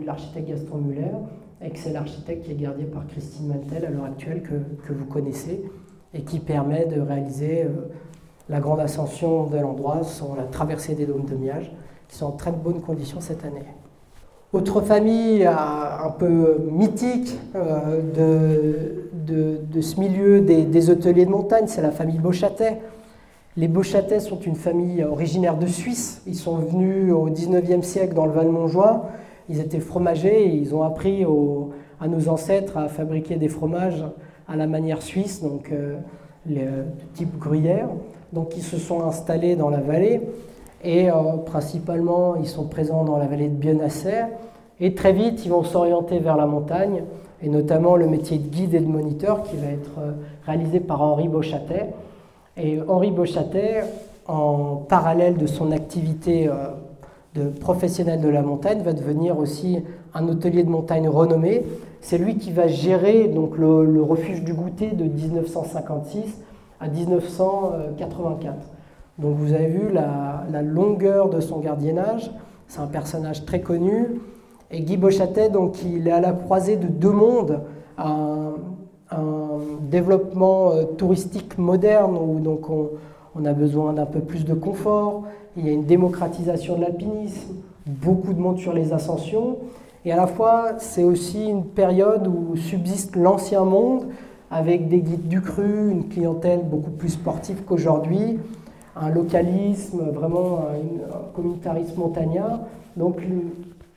[0.05, 1.15] l'architecte Gaston Muller,
[1.61, 5.05] et que c'est l'architecte qui est gardé par Christine Mantel à l'heure actuelle que, vous
[5.05, 5.63] connaissez,
[6.13, 7.89] et qui permet de réaliser euh,
[8.49, 11.72] la grande ascension de l'endroit sur la traversée des dômes de Miage,
[12.09, 13.65] qui sont en très bonnes conditions cette année.
[14.53, 21.65] Autre famille euh, un peu mythique euh, de, de, ce milieu des, hôteliers de montagne,
[21.67, 22.80] c'est la famille Beauchâtet.
[23.55, 26.21] Les Beauchâtet sont une famille originaire de Suisse.
[26.28, 29.09] Ils sont venus au 19e siècle dans le Val-Montjoie.
[29.49, 31.25] Ils étaient fromagers et ils ont appris
[31.99, 34.03] à nos ancêtres à fabriquer des fromages
[34.47, 35.97] à la manière suisse, donc euh,
[36.45, 36.61] de
[37.13, 37.89] type gruyère.
[38.34, 40.21] Donc ils se sont installés dans la vallée
[40.84, 41.13] et euh,
[41.45, 44.25] principalement ils sont présents dans la vallée de Bionasser.
[44.80, 47.03] Et très vite, ils vont s'orienter vers la montagne,
[47.42, 50.12] et notamment le métier de guide et de moniteur qui va être euh,
[50.46, 51.94] réalisé par Henri Beauchâtet.
[52.58, 53.84] Et Henri Beauchâtet,
[54.28, 56.54] en parallèle de son activité euh,
[57.36, 59.84] de professionnel de la montagne, va devenir aussi
[60.14, 61.64] un hôtelier de montagne renommé.
[62.02, 66.42] C'est lui qui va gérer donc, le, refuge du goûter de 1956
[66.80, 68.56] à 1984.
[69.20, 72.32] Donc vous avez vu la, longueur de son gardiennage.
[72.68, 74.20] C'est un personnage très connu.
[74.72, 77.61] Et Guy Bochatet, donc, il est à la croisée de deux mondes.
[77.97, 78.53] Un,
[79.89, 85.24] développement euh, touristique moderne où donc on, a besoin d'un peu plus de confort,
[85.55, 87.53] il y a une démocratisation de l'alpinisme,
[87.86, 89.57] beaucoup de monde sur les ascensions,
[90.03, 94.07] et à la fois c'est aussi une période où subsiste l'ancien monde
[94.51, 98.39] avec des guides du cru, une clientèle beaucoup plus sportive qu'aujourd'hui,
[98.95, 102.59] un localisme, vraiment un, communautarisme montagnard.
[102.95, 103.22] Donc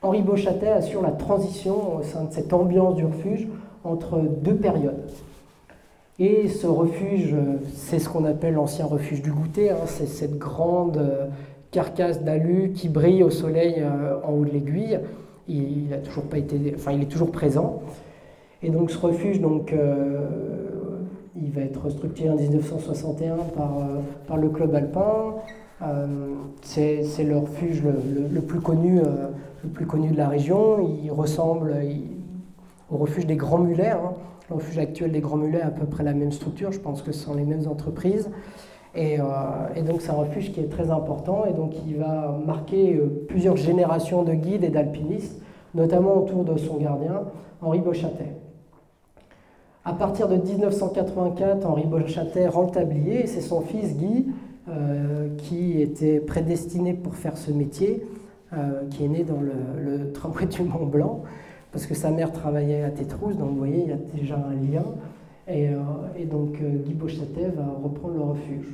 [0.03, 3.47] Henri Beauchatet assure la transition au sein de cette ambiance du refuge
[3.83, 5.11] entre deux périodes.
[6.17, 7.35] Et ce refuge,
[7.75, 9.77] c'est ce qu'on appelle l'ancien refuge du goûter, hein.
[9.85, 11.27] c'est cette grande euh,
[11.69, 14.99] carcasse d'alu qui brille au soleil euh, en haut de l'aiguille.
[15.47, 17.81] Il, a toujours été, il est toujours présent.
[18.63, 19.39] Et donc ce refuge,
[19.73, 20.19] euh,
[21.35, 23.71] il va être structuré en 1961 par,
[24.27, 25.35] par le club alpin.
[26.61, 28.99] C'est le refuge le, plus connu,
[29.63, 30.97] le plus connu de la région.
[31.03, 31.75] Il ressemble
[32.91, 33.91] au refuge des Grands Mulets.
[33.91, 34.13] Hein.
[34.49, 37.01] Le refuge actuel des Grands Mulets a à peu près la même structure, je pense
[37.01, 38.29] que ce sont les mêmes entreprises.
[38.93, 39.23] Et, euh,
[39.87, 43.55] donc c'est un refuge qui est très important et donc il va marquer euh, plusieurs
[43.55, 45.41] générations de guides et d'alpinistes,
[45.73, 47.21] notamment autour de son gardien,
[47.61, 48.35] Henri Beauchatet.
[49.85, 54.31] À partir de 1984, Henri Beauchatet rend tablier et c'est son fils Guy euh,
[55.37, 58.05] qui était prédestiné pour faire ce métier,
[58.91, 59.53] qui est né dans le,
[59.83, 61.23] le tramway du Mont Blanc
[61.71, 64.53] parce que sa mère travaillait à Tétrousse, donc vous voyez, il y a déjà un
[64.53, 64.85] lien.
[65.47, 68.67] Et, euh, donc euh, Guy Beauchatet va reprendre le refuge.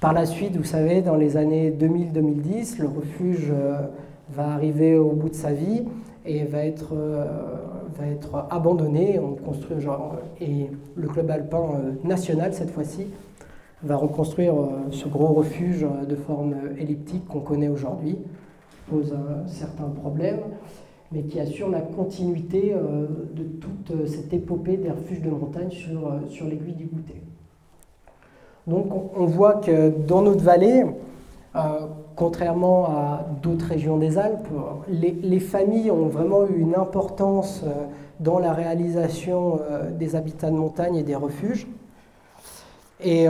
[0.00, 3.82] Par la suite, vous savez, dans les années 2000-2010, le refuge euh,
[4.30, 5.84] va arriver au bout de sa vie
[6.24, 6.94] et va être,
[7.96, 9.20] va être abandonné.
[9.20, 11.64] On construit, genre, et le club alpin
[12.02, 13.06] national, cette fois-ci,
[13.82, 14.54] va reconstruire
[14.90, 18.18] ce gros refuge de forme elliptique qu'on connaît aujourd'hui.
[18.88, 19.14] Pose
[19.46, 20.40] certains problèmes
[21.12, 25.70] mais qui assure la continuité euh, de toute euh, cette épopée des refuges de montagne
[25.70, 27.22] sur, euh, sur l'aiguille du goûter.
[28.66, 30.84] Donc on voit que dans notre vallée,
[32.16, 34.48] contrairement à d'autres régions des Alpes,
[34.88, 37.62] les, familles ont vraiment eu une importance
[38.18, 39.60] dans la réalisation
[39.92, 41.68] des habitats de montagne et des refuges.
[43.02, 43.26] Et,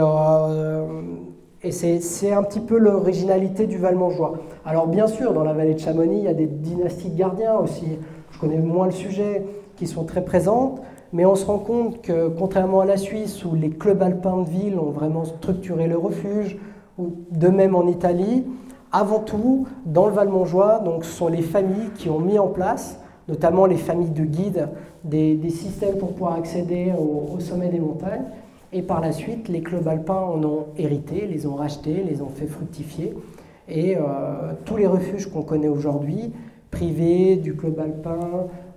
[1.63, 4.39] et c'est un petit peu l'originalité du Val-Montjoie.
[4.65, 7.55] Alors bien sûr, dans la vallée de Chamonix, il y a des dynasties de gardiens
[7.55, 7.99] aussi.
[8.31, 9.43] Je connais moins le sujet,
[9.77, 10.81] qui sont très présentes,
[11.13, 14.49] mais on se rend compte que contrairement à la Suisse, où les clubs alpins de
[14.49, 16.57] ville ont vraiment structuré le refuge,
[16.97, 18.45] ou de même en Italie,
[18.91, 22.99] avant tout, dans le Val-Montjoie, donc ce sont les familles qui ont mis en place,
[23.27, 24.69] notamment les familles de guides,
[25.03, 28.25] des, systèmes pour pouvoir accéder au sommet des montagnes.
[28.73, 32.29] Et par la suite, les clubs alpins en ont hérité, les ont rachetés, les ont
[32.29, 33.13] fait fructifier.
[33.69, 34.01] Et euh,
[34.65, 36.33] tous les refuges qu'on connaît aujourd'hui,
[36.69, 38.19] privés, du club alpin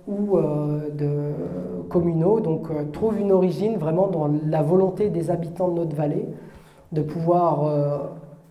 [0.07, 5.67] ou euh, de communaux, donc euh, trouvent une origine vraiment dans la volonté des habitants
[5.67, 6.27] de notre vallée
[6.91, 7.71] de pouvoir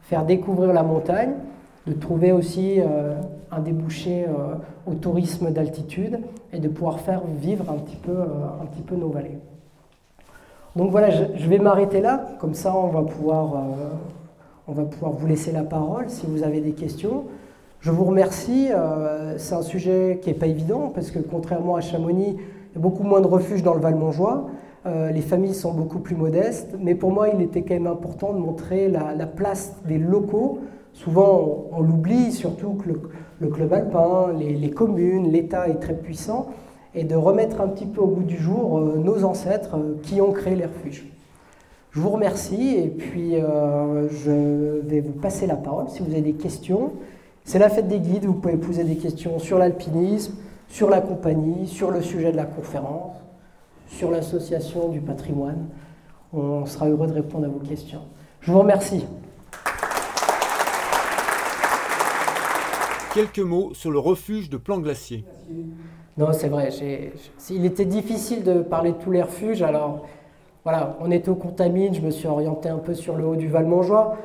[0.01, 1.33] faire découvrir la montagne,
[1.87, 2.79] de trouver aussi
[3.51, 4.25] un débouché
[4.87, 6.21] au tourisme d'altitude
[6.51, 9.37] et de pouvoir faire vivre un petit peu, un petit peu nos vallées.
[10.77, 13.59] Donc voilà, je, vais m'arrêter là, comme ça on va, pouvoir, euh,
[14.69, 17.25] on va pouvoir vous laisser la parole si vous avez des questions.
[17.81, 21.81] Je vous remercie, euh, c'est un sujet qui n'est pas évident parce que contrairement à
[21.81, 24.47] Chamonix, il y a beaucoup moins de refuges dans le Val-Montjoie.
[24.87, 28.33] Euh, les familles sont beaucoup plus modestes, mais pour moi, il était quand même important
[28.33, 30.61] de montrer la, place des locaux.
[30.93, 32.91] Souvent, on, l'oublie, surtout que
[33.41, 36.47] le, club alpin, les communes, l'État est très puissant
[36.95, 40.21] et de remettre un petit peu au goût du jour euh, nos ancêtres euh, qui
[40.21, 41.07] ont créé les refuges.
[41.93, 46.21] Je vous remercie et puis euh, je vais vous passer la parole si vous avez
[46.21, 46.93] des questions.
[47.45, 50.35] C'est la fête des guides, vous pouvez poser des questions sur l'alpinisme,
[50.69, 53.17] sur la compagnie, sur le sujet de la conférence,
[53.89, 55.67] sur l'association du patrimoine.
[56.33, 58.03] On sera heureux de répondre à vos questions.
[58.41, 59.05] Je vous remercie.
[63.15, 65.25] Quelques mots sur le refuge de Plan Glacier.
[66.21, 66.69] Non, c'est vrai.
[67.49, 69.63] il était difficile de parler de tous les refuges.
[69.63, 70.05] Alors,
[70.65, 73.49] voilà, on était au Contamine, je me suis orienté un peu sur le haut du
[73.49, 74.19] Val-Montjoie.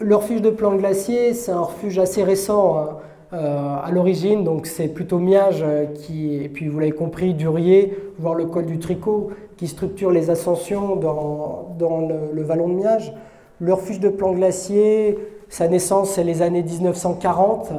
[0.00, 2.88] Le refuge de Plan Glacier, c'est un refuge assez récent hein,
[3.32, 7.96] euh, à l'origine, donc c'est plutôt Miage euh, qui, et puis vous l'avez compris, Durier,
[8.18, 13.14] voire le col du Tricot, qui structure les ascensions dans, le, le, vallon de Miage.
[13.60, 15.16] Le refuge de Plan Glacier,
[15.48, 17.70] sa naissance, c'est les années 1940.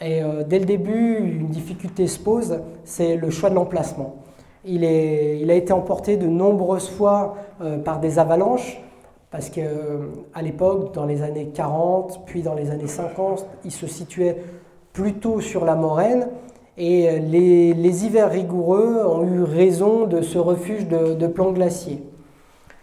[0.00, 4.16] Et dès le début, une difficulté se pose, c'est le choix de l'emplacement.
[4.64, 7.36] Il, a été emporté de nombreuses fois
[7.84, 8.80] par des avalanches,
[9.30, 14.42] parce qu'à l'époque, dans les années 40, puis dans les années 50, il se situait
[14.92, 16.28] plutôt sur la moraine,
[16.78, 22.02] et les, hivers rigoureux ont eu raison de ce refuge de, de plans glaciers.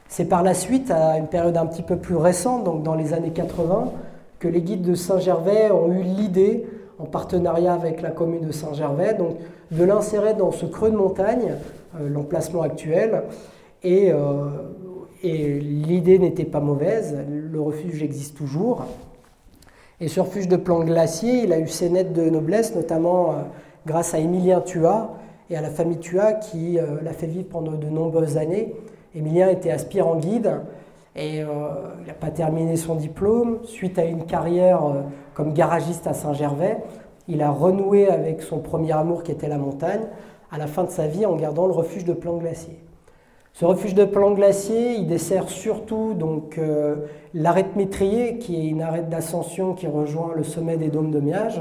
[0.07, 3.13] C'est par la suite, à une période un petit peu plus récente, donc dans les
[3.13, 3.91] années 80,
[4.39, 6.65] que les guides de Saint-Gervais ont eu l'idée,
[6.99, 9.37] en partenariat avec la commune de Saint-Gervais, donc
[9.71, 11.55] de l'insérer dans ce creux de montagne,
[11.99, 13.23] euh, l'emplacement actuel.
[13.83, 14.47] Et, euh,
[15.23, 18.85] et l'idée n'était pas mauvaise, le refuge existe toujours.
[19.99, 23.33] Et ce refuge de plan glacier, il a eu ses nettes de noblesse, notamment euh,
[23.85, 25.15] grâce à Émilien Tua
[25.49, 28.75] et à la famille Tua qui l'a fait vivre pendant de nombreuses années
[29.17, 30.59] Émilien était aspirant guide
[31.17, 31.47] et euh,
[32.01, 33.59] il n'a pas terminé son diplôme.
[33.65, 35.01] Suite à une carrière euh,
[35.33, 36.77] comme garagiste à Saint-Gervais,
[37.27, 40.05] il a renoué avec son premier amour qui était la montagne
[40.51, 42.79] à la fin de sa vie en gardant le refuge de Plan Glacier.
[43.53, 48.83] Ce refuge de Plan Glacier, il dessert surtout donc euh, l'arête métrier, qui est une
[48.83, 51.59] arête d'ascension qui rejoint le sommet des dômes de Miage.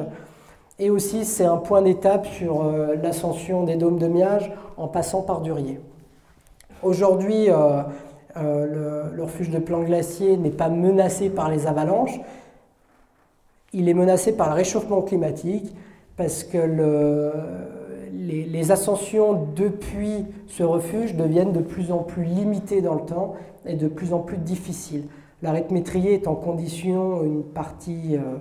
[0.78, 2.62] Et aussi, c'est un point d'étape sur
[3.02, 5.80] l'ascension des dômes de Miage en passant par Durier.
[6.82, 7.48] Aujourd'hui,
[8.38, 12.20] euh, le, refuge de plan glacier n'est pas menacé par les avalanches.
[13.72, 15.74] Il est menacé par le réchauffement climatique
[16.16, 17.32] parce que
[18.12, 23.34] les, ascensions depuis ce refuge deviennent de plus en plus limitées dans le temps
[23.64, 25.04] et de plus en plus difficiles.
[25.42, 28.38] L'arête métrier est en condition une partie euh,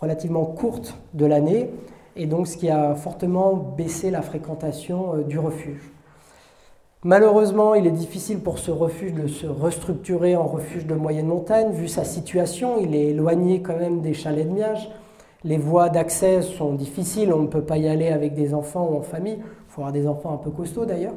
[0.00, 1.70] relativement courte de l'année
[2.16, 5.80] et donc ce qui a fortement baissé la fréquentation du refuge.
[7.02, 11.72] Malheureusement, il est difficile pour ce refuge de se restructurer en refuge de moyenne montagne,
[11.72, 12.78] vu sa situation.
[12.78, 14.90] Il est éloigné quand même des chalets de miage.
[15.42, 18.98] Les voies d'accès sont difficiles, on ne peut pas y aller avec des enfants ou
[18.98, 19.38] en famille.
[19.38, 21.14] Il faut avoir des enfants un peu costauds d'ailleurs.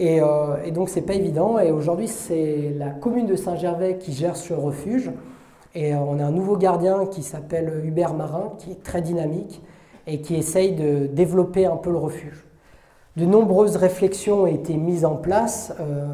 [0.00, 1.60] Et, euh, donc c'est pas évident.
[1.60, 5.12] Et aujourd'hui, c'est la commune de Saint-Gervais qui gère ce refuge.
[5.76, 9.62] Et euh, on a un nouveau gardien qui s'appelle Hubert Marin, qui est très dynamique
[10.08, 12.49] et qui essaye de développer un peu le refuge.
[13.20, 16.06] De nombreuses réflexions ont été mises en place, euh,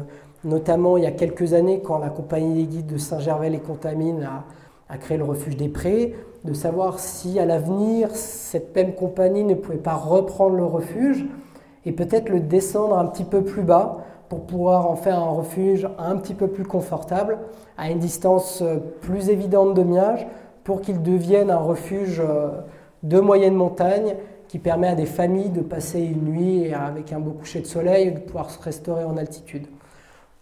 [0.43, 4.27] notamment il y a quelques années quand la compagnie des guides de Saint-Gervais les Contamines
[4.89, 9.53] a, créé le refuge des prés, de savoir si à l'avenir cette même compagnie ne
[9.53, 11.25] pouvait pas reprendre le refuge
[11.85, 15.87] et peut-être le descendre un petit peu plus bas pour pouvoir en faire un refuge
[15.97, 17.37] un petit peu plus confortable,
[17.77, 20.27] à une distance euh, plus évidente de miage,
[20.65, 22.49] pour qu'il devienne un refuge euh,
[23.03, 24.15] de moyenne montagne
[24.47, 28.07] qui permet à des familles de passer une nuit avec un beau coucher de soleil
[28.07, 29.67] et de pouvoir se restaurer en altitude.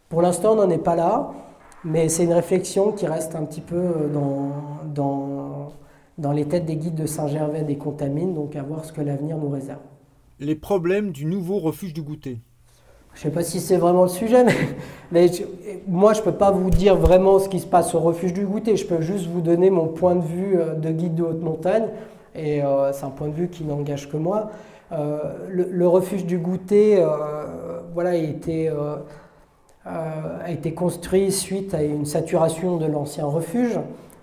[0.10, 1.32] Pour l'instant, on n'en est pas là,
[1.84, 4.52] mais c'est une réflexion qui reste un petit peu dans,
[4.94, 5.72] dans,
[6.18, 9.38] dans les têtes des guides de Saint-Gervais des Contamines, donc à voir ce que l'avenir
[9.38, 9.80] nous réserve.
[10.40, 12.40] Les problèmes du nouveau refuge du goûter.
[13.14, 14.44] Je ne sais pas si c'est vraiment le sujet,
[15.12, 15.28] mais,
[15.88, 18.46] moi, je ne peux pas vous dire vraiment ce qui se passe au refuge du
[18.46, 18.76] goûter.
[18.76, 21.86] Je peux juste vous donner mon point de vue euh, de guide de haute montagne
[22.36, 24.52] et euh, c'est un point de vue qui n'engage que moi.
[24.92, 28.16] Euh, le, refuge du goûter euh, voilà, a,
[30.52, 33.80] été, construit suite à une saturation de l'ancien refuge,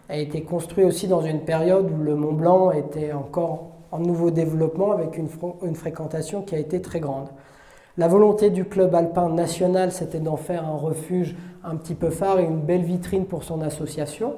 [0.08, 4.30] a été construit aussi dans une période où le Mont Blanc était encore en nouveau
[4.30, 5.28] développement avec une,
[5.64, 7.28] une fréquentation qui a été très grande.
[7.98, 11.34] La volonté du club alpin national, c'était d'en faire un refuge
[11.64, 14.36] un petit peu phare et une belle vitrine pour son association.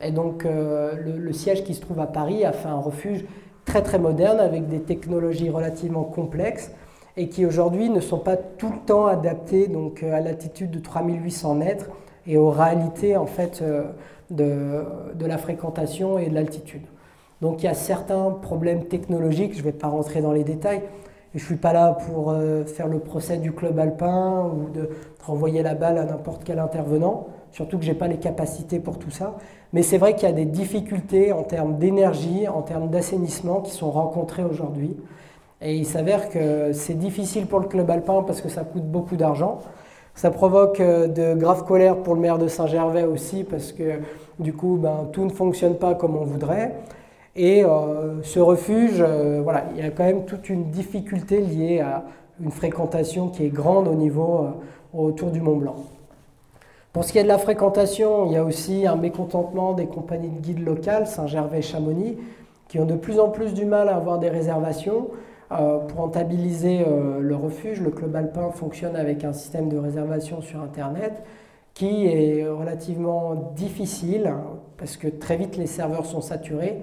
[0.00, 3.24] Et donc euh, le, siège qui se trouve à Paris a fait un refuge
[3.64, 6.70] très très moderne avec des technologies relativement complexes
[7.16, 10.78] et qui aujourd'hui ne sont pas tout le temps adaptées donc, euh, à l'altitude de
[10.78, 11.86] 3800 mètres
[12.26, 13.84] et aux réalités en fait euh,
[14.30, 14.84] de,
[15.14, 16.82] de la fréquentation et de l'altitude.
[17.40, 20.82] Donc il y a certains problèmes technologiques, je ne vais pas rentrer dans les détails,
[21.34, 22.34] je ne suis pas là pour
[22.66, 24.88] faire le procès du club alpin ou de
[25.22, 27.26] renvoyer la balle à n'importe quel intervenant
[27.56, 29.34] surtout que je n'ai pas les capacités pour tout ça.
[29.72, 33.70] Mais c'est vrai qu'il y a des difficultés en termes d'énergie, en termes d'assainissement qui
[33.70, 34.94] sont rencontrées aujourd'hui.
[35.62, 39.16] Et il s'avère que c'est difficile pour le club alpin parce que ça coûte beaucoup
[39.16, 39.60] d'argent.
[40.14, 44.00] Ça provoque euh, de graves colères pour le maire de Saint-Gervais aussi parce que
[44.38, 46.74] du coup, ben, tout ne fonctionne pas comme on voudrait.
[47.36, 51.80] Et euh, ce refuge, euh, voilà, il y a quand même toute une difficulté liée
[51.80, 52.04] à
[52.38, 54.46] une fréquentation qui est grande au niveau
[54.92, 55.76] autour du Mont Blanc.
[56.96, 60.30] Pour ce qui est de la fréquentation, il y a aussi un mécontentement des compagnies
[60.30, 62.16] de guides locales, Saint-Gervais et Chamonix,
[62.68, 65.08] qui ont de plus en plus du mal à avoir des réservations.
[65.52, 70.40] Euh, pour rentabiliser euh, le refuge, le club alpin fonctionne avec un système de réservation
[70.40, 71.22] sur Internet
[71.74, 74.32] qui est relativement difficile
[74.78, 76.78] parce que très vite les serveurs sont saturés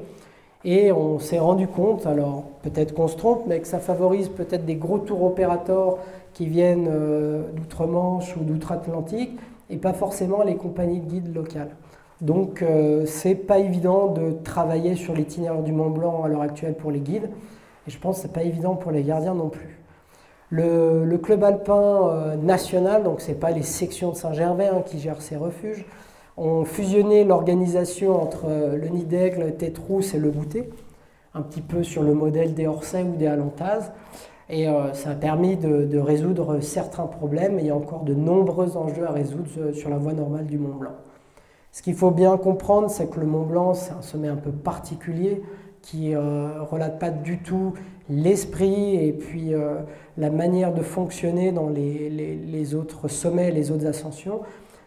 [0.64, 4.64] Et on s'est rendu compte, alors peut-être qu'on se trompe, mais que ça favorise peut-être
[4.64, 5.97] des gros tours opérateurs
[6.36, 9.39] qui viennent euh, d'outre-Manche ou d'outre-Atlantique
[9.70, 11.76] et pas forcément les compagnies de guides locales.
[12.22, 16.76] Donc euh, c'est pas évident de travailler sur l'itinéraire du Mont Blanc à l'heure actuelle
[16.76, 17.30] pour les guides
[17.88, 19.80] et je pense que c'est pas évident pour les gardiens non plus.
[20.49, 25.22] Le, club alpin euh, national, donc c'est pas les sections de Saint-Gervais hein, qui gèrent
[25.22, 25.86] ces refuges,
[26.38, 30.70] ont fusionné l'organisation entre le Nid d'Aigle, Tétrousse et le Goûter,
[31.34, 33.91] un petit peu sur le modèle des Orsay ou des Alantaz.
[34.50, 37.60] Et euh, ça a permis de, résoudre certains problèmes.
[37.60, 40.46] Et il y a encore de nombreux enjeux à résoudre euh, sur la voie normale
[40.46, 40.96] du Mont Blanc.
[41.72, 44.52] Ce qu'il faut bien comprendre, c'est que le Mont Blanc, c'est un sommet un peu
[44.52, 45.41] particulier
[45.82, 47.74] qui ne euh, relate pas du tout
[48.10, 49.54] l'esprit et puis
[50.18, 54.41] la manière de fonctionner dans les, autres sommets, les autres ascensions.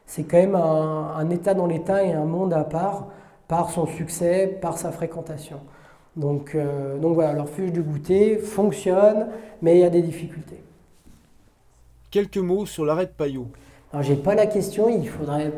[0.05, 3.09] C'est quand même un état dans l'état et un monde à part
[3.49, 5.61] par son succès, par sa fréquentation.
[6.17, 9.27] Donc, euh, donc voilà, leur fuge du goûter fonctionne,
[9.61, 10.63] mais il y a des difficultés.
[12.11, 13.47] Quelques mots sur l'arrêt de Payot.
[13.93, 15.53] Alors j'ai pas la question, il faudrait...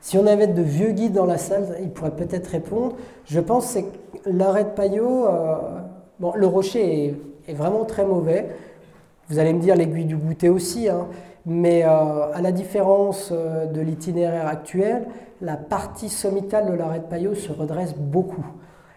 [0.00, 2.94] Si on avait de vieux guides dans la salle, ils pourraient peut-être répondre.
[3.24, 3.80] Je pense que
[4.30, 5.56] l'arrêt de Payot, euh,
[6.20, 7.16] bon, le rocher
[7.48, 8.48] est, vraiment très mauvais.
[9.28, 11.08] Vous allez me dire l'aiguille du goûter aussi, hein.
[11.46, 15.06] mais euh, à la différence de l'itinéraire actuel,
[15.40, 18.44] la partie sommitale de l'arrêt de Payot se redresse beaucoup.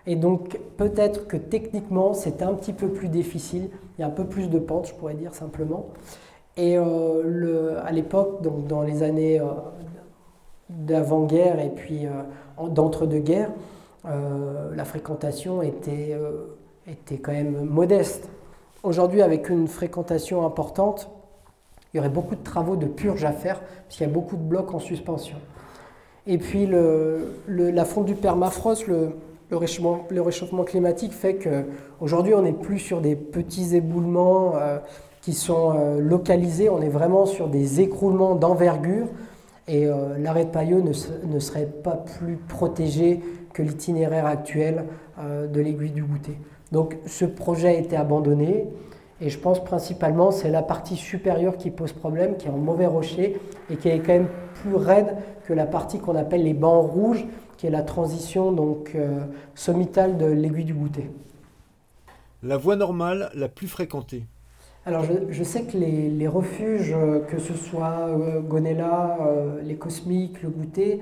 [0.08, 4.12] Et donc peut-être que techniquement c'est un petit peu plus difficile, il y a un
[4.12, 5.88] peu plus de pente, je pourrais dire simplement.
[6.56, 9.46] Et euh, à l'époque, donc dans les années euh,
[10.70, 13.52] d'avant-guerre et puis euh, d'entre-deux-guerres,
[14.74, 16.18] la fréquentation était,
[16.88, 18.30] était quand même modeste.
[18.82, 21.10] Aujourd'hui, avec une fréquentation importante,
[21.92, 24.38] il y aurait beaucoup de travaux de purge à faire, parce qu'il y a beaucoup
[24.38, 25.36] de blocs en suspension.
[26.26, 26.70] Et puis
[27.50, 29.12] la fonte du permafrost, le,
[29.50, 34.80] le réchauffement, climatique fait qu'aujourd'hui, on n'est plus sur des petits éboulements euh,
[35.22, 39.08] qui sont euh, localisés, on est vraiment sur des écroulements d'envergure.
[39.70, 43.22] Et euh, l'arrêt de Payot ne, serait pas plus protégé
[43.54, 44.86] que l'itinéraire actuel
[45.20, 46.38] de l'aiguille du goûter.
[46.72, 48.68] Donc ce projet a été abandonné.
[49.20, 52.86] Et je pense principalement c'est la partie supérieure qui pose problème, qui est en mauvais
[52.86, 53.42] rocher
[53.72, 54.28] et qui est quand même
[54.62, 55.16] plus raide
[55.48, 57.26] que la partie qu'on appelle les bancs rouges,
[57.58, 59.20] qui est la transition donc euh,
[59.56, 61.10] sommitale de l'aiguille du goûter.
[62.44, 64.24] La voie normale la plus fréquentée
[64.86, 69.18] alors je, sais que les, refuges, euh, que ce soit euh, Gonella,
[69.62, 71.02] les Cosmiques, le goûter,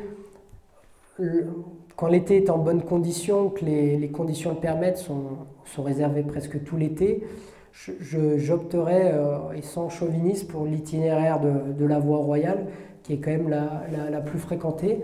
[1.95, 6.63] quand l'été est en bonne condition, que les, conditions le permettent, sont, sont réservés presque
[6.63, 7.27] tout l'été,
[7.75, 9.13] j'opterais,
[9.55, 12.65] et sans chauvinisme, pour l'itinéraire de, la voie royale,
[13.03, 15.03] qui est quand même la, la plus fréquentée.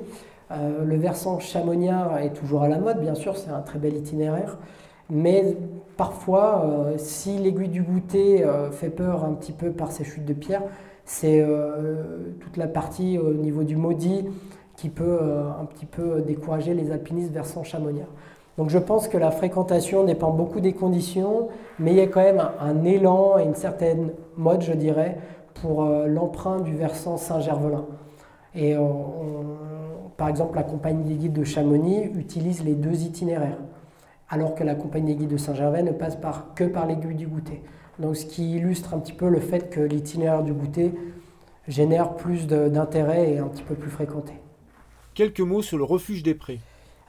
[0.52, 3.96] Euh, le versant chamoniard est toujours à la mode, bien sûr, c'est un très bel
[3.96, 4.58] itinéraire.
[5.10, 5.58] Mais
[5.98, 10.26] parfois, euh, si l'aiguille du goûter euh, fait peur un petit peu par ses chutes
[10.26, 10.64] de pierre,
[11.04, 11.44] c'est
[12.40, 14.24] toute la partie au niveau du maudit
[14.78, 15.20] qui peut
[15.60, 18.08] un petit peu décourager les alpinistes versant chamoniard.
[18.58, 21.50] Donc je pense que la fréquentation dépend beaucoup des conditions,
[21.80, 25.18] mais il y a quand même un, élan et une certaine mode, je dirais,
[25.56, 27.86] pour l'emprunt du versant Saint-Gervelin.
[28.56, 28.78] Et
[30.22, 33.58] par exemple, la compagnie des guides de Chamonix utilise les deux itinéraires,
[34.30, 37.26] alors que la compagnie des guides de Saint-Gervais ne passe par, que par l'aiguille du
[37.26, 37.64] goûter.
[37.98, 40.94] Donc, ce qui illustre un petit peu le fait que l'itinéraire du goûter
[41.68, 44.34] génère plus d'intérêt et un petit peu plus fréquenté.
[45.16, 46.60] Quelques mots sur le refuge des Prés.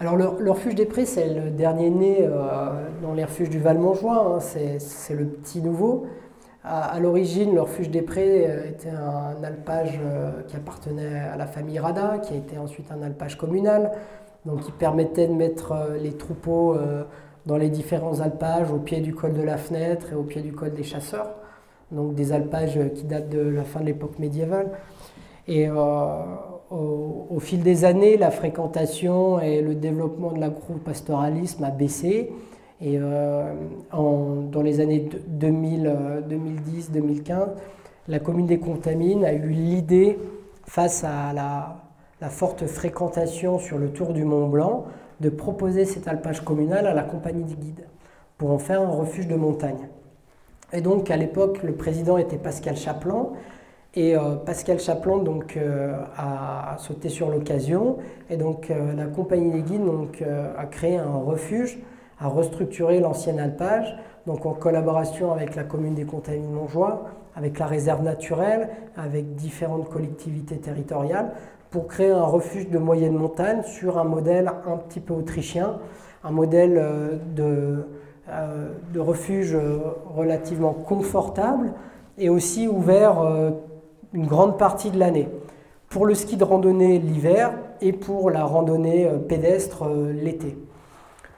[0.01, 4.37] Alors le, refuge des Prés, c'est le dernier né euh, dans les refuges du Val-Montjoie,
[4.37, 4.41] hein.
[4.41, 6.07] c'est le petit nouveau.
[6.65, 11.47] À, l'origine, le refuge des Prés euh, était un alpage euh, qui appartenait à la
[11.47, 13.91] famille Rada, qui a été ensuite un alpage communal,
[14.47, 16.77] donc qui permettait de mettre euh, les troupeaux
[17.47, 20.53] dans les différents alpages au pied du col de la Fenêtre et au pied du
[20.53, 21.31] col des Chasseurs,
[21.91, 24.71] donc des alpages qui datent de la fin de l'époque médiévale.
[25.49, 32.31] Et au, fil des années, la fréquentation et le développement de l'agro-pastoralisme a baissé.
[32.83, 33.55] Et euh,
[33.93, 35.09] dans les années
[35.39, 37.47] 2010-2015, euh,
[38.09, 40.19] la commune des Contamines a eu l'idée,
[40.67, 41.79] face à la,
[42.29, 44.87] forte fréquentation sur le tour du Mont Blanc,
[45.21, 47.87] de proposer cet alpage communal à la compagnie des guides
[48.37, 49.89] pour en faire un refuge de montagne.
[50.73, 53.33] Et donc à l'époque, le président était Pascal Chaplan.
[53.95, 55.57] Et euh, Pascal Chaplan donc,
[56.17, 57.99] a, sauté sur l'occasion.
[58.31, 61.79] Et donc la compagnie des guides donc, a créé un refuge
[62.23, 63.97] à restructurer l'ancien alpage,
[64.27, 67.05] donc en collaboration avec la commune des Contamines Montjoie,
[67.35, 71.33] avec la réserve naturelle, avec différentes collectivités territoriales,
[71.71, 75.79] pour créer un refuge de moyenne montagne sur un modèle un petit peu autrichien,
[76.23, 76.81] un modèle
[77.35, 77.87] de,
[78.93, 79.57] de refuge
[80.15, 81.73] relativement confortable
[82.19, 83.17] et aussi ouvert
[84.13, 85.29] une grande partie de l'année.
[85.89, 90.57] Pour le ski de randonnée l'hiver et pour la randonnée pédestre l'été.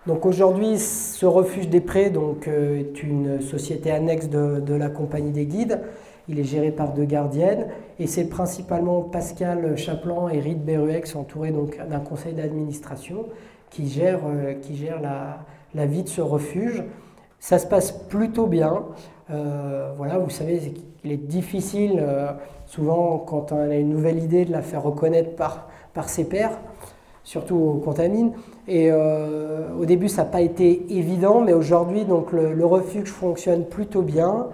[0.06, 5.30] Donc aujourd'hui, ce refuge des prés donc, euh, est une société annexe de, la compagnie
[5.30, 5.80] des guides.
[6.28, 11.52] Il est géré par deux gardiennes et c'est principalement Pascal Chaplan et Rite Berruex entourés
[11.88, 13.26] d'un conseil d'administration
[13.70, 16.84] qui gère, euh, qui gère la, vie de ce refuge.
[17.40, 18.84] Ça se passe plutôt bien.
[19.30, 20.58] Euh, voilà, vous savez
[21.02, 22.04] qu'il est difficile
[22.66, 26.58] souvent quand on a une nouvelle idée de la faire reconnaître par, par ses pairs
[27.24, 28.32] surtout aux contamines.
[28.68, 33.64] Et euh, au début, ça n'a pas été évident, mais aujourd'hui, donc le, refuge fonctionne
[33.64, 34.46] plutôt bien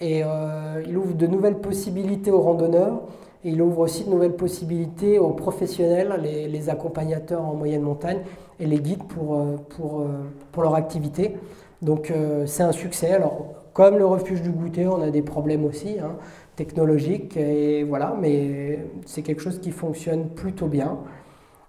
[0.00, 3.02] et euh, il ouvre de nouvelles possibilités aux randonneurs.
[3.44, 8.20] Et il ouvre aussi de nouvelles possibilités aux professionnels, les, accompagnateurs en moyenne montagne
[8.58, 10.04] et les guides pour, euh, pour,
[10.50, 11.36] pour leur activité.
[11.82, 12.10] Donc
[12.46, 13.10] c'est un succès.
[13.12, 16.12] Alors, comme le refuge du goûter, on a des problèmes aussi hein,
[16.56, 20.96] technologiques, et voilà, mais c'est quelque chose qui fonctionne plutôt bien.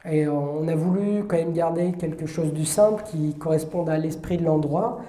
[0.07, 4.43] On a voulu quand même garder quelque chose du simple qui corresponde à l'esprit de
[4.43, 4.99] l'endroit.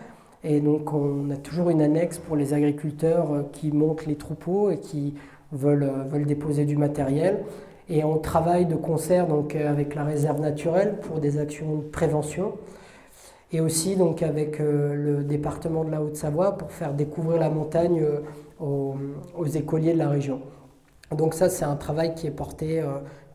[0.43, 4.71] Et donc on a toujours une annexe pour les agriculteurs euh, qui montent les troupeaux
[4.71, 5.15] et qui
[5.51, 7.43] veulent, euh, veulent déposer du matériel.
[7.89, 11.83] Et on travaille de concert donc, euh, avec la réserve naturelle pour des actions de
[11.83, 12.53] prévention.
[13.53, 18.05] Et aussi donc, avec le département de la Haute-Savoie pour faire découvrir la montagne
[18.59, 18.97] aux,
[19.39, 20.41] aux, écoliers de la région.
[21.17, 22.83] Donc ça c'est un travail qui est porté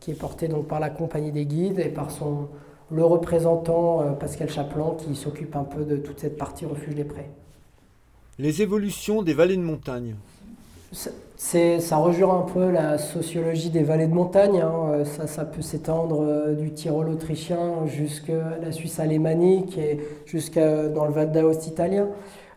[0.02, 2.48] qui est porté donc par la compagnie des guides et par son,
[2.90, 7.04] le représentant euh, Pascal Chaplan qui s'occupe un peu de toute cette partie refuge des
[7.04, 7.30] prés.
[8.38, 10.16] Les évolutions des vallées de montagne.
[11.36, 14.60] C'est, ça rejoint un peu la sociologie des vallées de montagne.
[14.60, 14.72] Hein.
[14.90, 20.88] Euh, ça, ça, peut s'étendre euh, du Tyrol autrichien jusqu'à la Suisse alémanique et jusqu'à
[20.88, 22.08] dans le Val d'Aoste italien.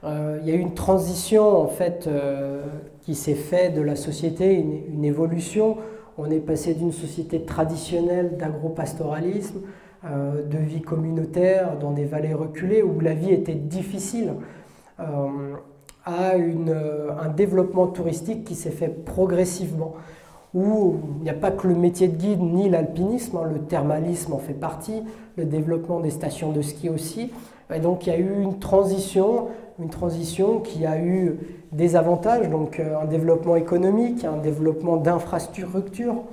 [0.04, 2.10] il y a eu une transition en fait
[3.02, 5.78] qui s'est faite de la société, une, une évolution
[6.18, 9.62] on est passé d'une société traditionnelle d'agropastoralisme,
[10.06, 14.34] euh, de vie communautaire dans des vallées reculées où la vie était difficile,
[15.00, 15.04] euh,
[16.06, 19.96] à euh, un développement touristique qui s'est fait progressivement,
[20.54, 24.34] où il n'y a pas que le métier de guide ni l'alpinisme, hein, le thermalisme
[24.34, 25.02] en fait partie,
[25.36, 27.32] le développement des stations de ski aussi.
[27.74, 29.48] Et donc il y a eu une transition
[29.80, 31.38] une transition qui a eu
[31.72, 36.24] des avantages, donc euh, un développement économique, un développement d'infrastructures,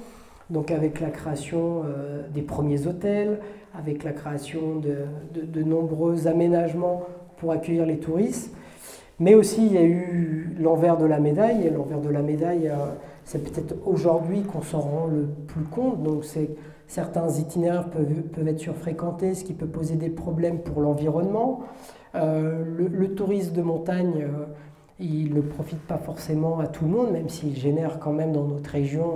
[0.50, 3.40] donc avec la création euh, des premiers hôtels,
[3.76, 7.02] avec la création de, nombreux aménagements
[7.38, 8.54] pour accueillir les touristes.
[9.18, 12.68] Mais aussi, il y a eu l'envers de la médaille, et l'envers de la médaille,
[12.68, 12.76] euh,
[13.24, 16.02] c'est peut-être aujourd'hui qu'on s'en rend le plus compte.
[16.02, 16.24] Donc,
[16.86, 21.62] certains itinéraires peuvent être surfréquentés, ce qui peut poser des problèmes pour l'environnement.
[22.14, 24.44] Euh, le, tourisme de montagne, euh,
[25.00, 28.44] il ne profite pas forcément à tout le monde, même s'il génère quand même dans
[28.44, 29.14] notre région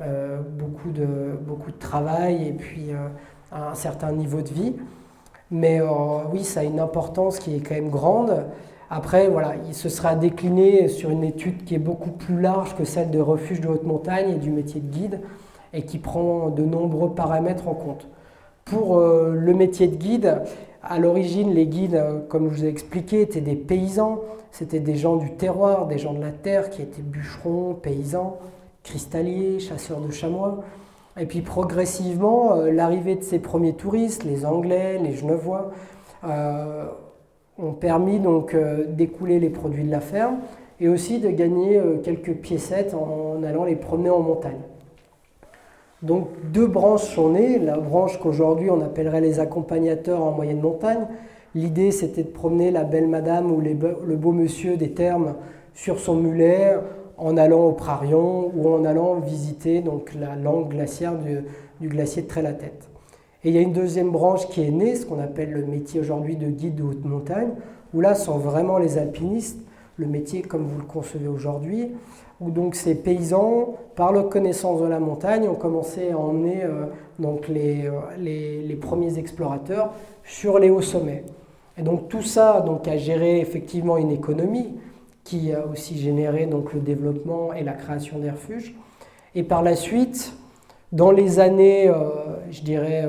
[0.00, 2.90] euh, beaucoup, de, beaucoup de travail et puis
[3.52, 4.74] un certain niveau de vie.
[5.50, 5.80] Mais
[6.32, 8.44] oui, ça a une importance qui est quand même grande.
[8.90, 12.84] Après, voilà, il se sera décliné sur une étude qui est beaucoup plus large que
[12.84, 15.20] celle de refuge de haute montagne et du métier de guide
[15.72, 18.08] et qui prend de nombreux paramètres en compte.
[18.64, 20.42] Pour le métier de guide,
[20.88, 24.20] à l'origine, les guides, euh, comme je vous ai expliqué, étaient des paysans.
[24.50, 28.38] C'était des gens du terroir, des gens de la terre qui étaient bûcherons, paysans,
[28.82, 30.64] cristalliers, chasseurs de chamois.
[31.18, 35.70] Et puis progressivement, euh, l'arrivée de ces premiers touristes, les Anglais, les Genevois,
[36.24, 36.86] euh,
[37.58, 38.54] ont permis donc
[38.88, 40.36] d'écouler les produits de la ferme
[40.78, 44.60] et aussi de gagner quelques piécettes en allant les promener en montagne.
[46.06, 51.06] Donc deux branches sont nées, la branche qu'aujourd'hui on appellerait les accompagnateurs en moyenne montagne.
[51.54, 55.34] L'idée c'était de promener la belle madame ou le beau monsieur des termes
[55.74, 56.76] sur son mulet
[57.18, 62.28] en allant au Prarion ou en allant visiter donc, la langue glaciaire du, glacier de
[62.28, 62.88] Tête.
[63.44, 66.00] Et il y a une deuxième branche qui est née, ce qu'on appelle le métier
[66.00, 67.50] aujourd'hui de guide de haute montagne,
[67.94, 69.60] où là sont vraiment les alpinistes,
[69.96, 71.92] le métier comme vous le concevez aujourd'hui,
[72.40, 76.86] où donc ces paysans, par leur connaissance de la montagne, ont commencé à emmener euh,
[77.18, 79.92] donc euh, les, les, premiers explorateurs
[80.24, 81.24] sur les hauts sommets.
[81.78, 84.74] Et donc tout ça donc, a géré effectivement une économie
[85.24, 88.74] qui a aussi généré donc, le développement et la création des refuges.
[89.34, 90.34] Et par la suite,
[90.92, 91.94] dans les années, euh,
[92.50, 93.08] je dirais,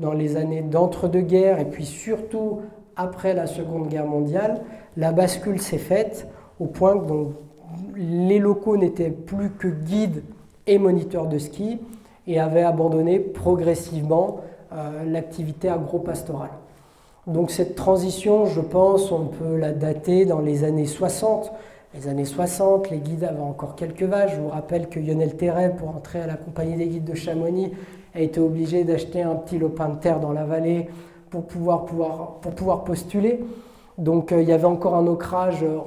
[0.00, 2.60] dans les années d'entre-deux-guerres et puis surtout
[2.96, 4.62] après la Seconde Guerre mondiale,
[4.96, 6.26] la bascule s'est faite
[6.58, 7.32] au point que donc,
[7.96, 10.22] les locaux n'étaient plus que guides
[10.66, 11.78] et moniteurs de ski,
[12.26, 14.40] et avait abandonné progressivement
[15.04, 16.50] l'activité agro-pastorale.
[17.26, 21.52] Donc cette transition, je pense, on peut la dater dans les années 60.
[21.94, 24.34] Les années 60, les guides avaient encore quelques vaches.
[24.36, 27.72] Je vous rappelle que Lionel Terret, pour entrer à la compagnie des guides de Chamonix,
[28.14, 30.88] a été obligé d'acheter un petit lopin de terre dans la vallée
[31.30, 33.40] pour pouvoir, pouvoir, pour pouvoir postuler.
[33.98, 35.78] Donc euh, il y avait encore un ancrage euh,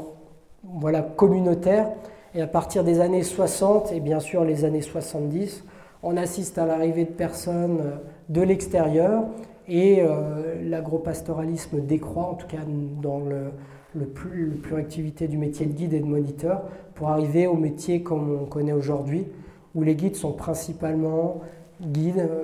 [0.79, 1.89] voilà, communautaire.
[2.35, 5.63] Et à partir des années 60 et bien sûr les années 70,
[6.01, 7.95] on assiste à l'arrivée de personnes euh,
[8.29, 9.23] de l'extérieur
[9.67, 12.57] et euh, l'agropastoralisme décroît, en tout cas
[13.01, 16.63] dans le, plus, le plus activité du métier de guide et de moniteur,
[16.95, 19.25] pour arriver au métier comme on connaît aujourd'hui,
[19.75, 21.41] où les guides sont principalement
[21.81, 22.43] guides euh,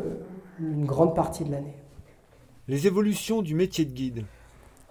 [0.60, 1.76] une grande partie de l'année.
[2.68, 4.24] Les évolutions du métier de guide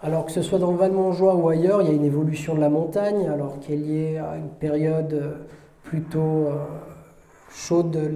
[0.03, 2.61] alors que ce soit dans le Val-Montjoie ou ailleurs, il y a une évolution de
[2.61, 5.33] la montagne, alors qui est liée à une période euh,
[5.83, 6.49] plutôt
[7.51, 8.07] chaude de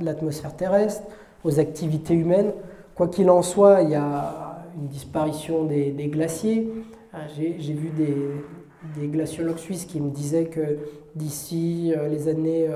[0.00, 1.02] l'atmosphère terrestre,
[1.44, 2.52] aux activités humaines.
[2.94, 6.70] Quoi qu'il en soit, il y a une disparition des, glaciers.
[7.14, 10.78] Euh, j'ai vu des, glaciologues suisses qui me disaient que
[11.14, 12.68] d'ici euh, les années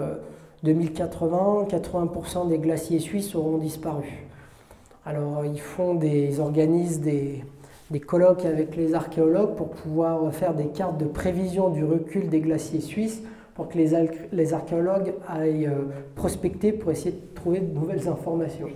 [0.62, 4.27] 2080, euh, 80% des glaciers suisses auront disparu.
[5.05, 7.44] Alors ils font des, organisent des,
[8.01, 12.81] colloques avec les archéologues pour pouvoir faire des cartes de prévision du recul des glaciers
[12.81, 13.23] suisses
[13.55, 13.93] pour que les,
[14.32, 15.70] les archéologues aillent
[16.14, 18.69] prospecter pour essayer de trouver de nouvelles informations.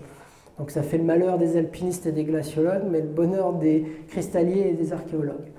[0.59, 4.68] Donc ça fait le malheur des alpinistes et des glaciologues, mais le bonheur des cristalliers
[4.70, 5.52] et des archéologues.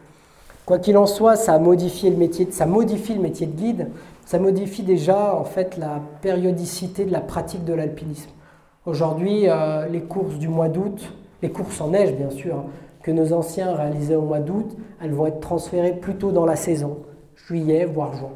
[0.65, 3.87] Quoi qu'il en soit, ça, le métier, ça modifie le métier de guide,
[4.25, 8.31] ça modifie déjà en fait la périodicité de la pratique de l'alpinisme.
[8.85, 12.65] Aujourd'hui, euh, les courses du mois d'août, les courses en neige bien sûr, hein,
[13.11, 16.97] nos anciens réalisaient au mois d'août, elles vont être transférées plutôt dans la saison,
[17.35, 18.31] juillet voire juin.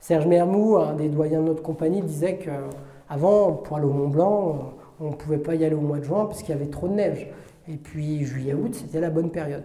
[0.00, 4.72] Serge Mermou, un des doyens de notre compagnie, disait qu'avant, pour aller au Mont Blanc,
[5.00, 6.88] on ne pouvait pas y aller au mois de juin parce qu'il y avait trop
[6.88, 7.28] de neige.
[7.68, 9.64] Et puis juillet-août, c'était la bonne période.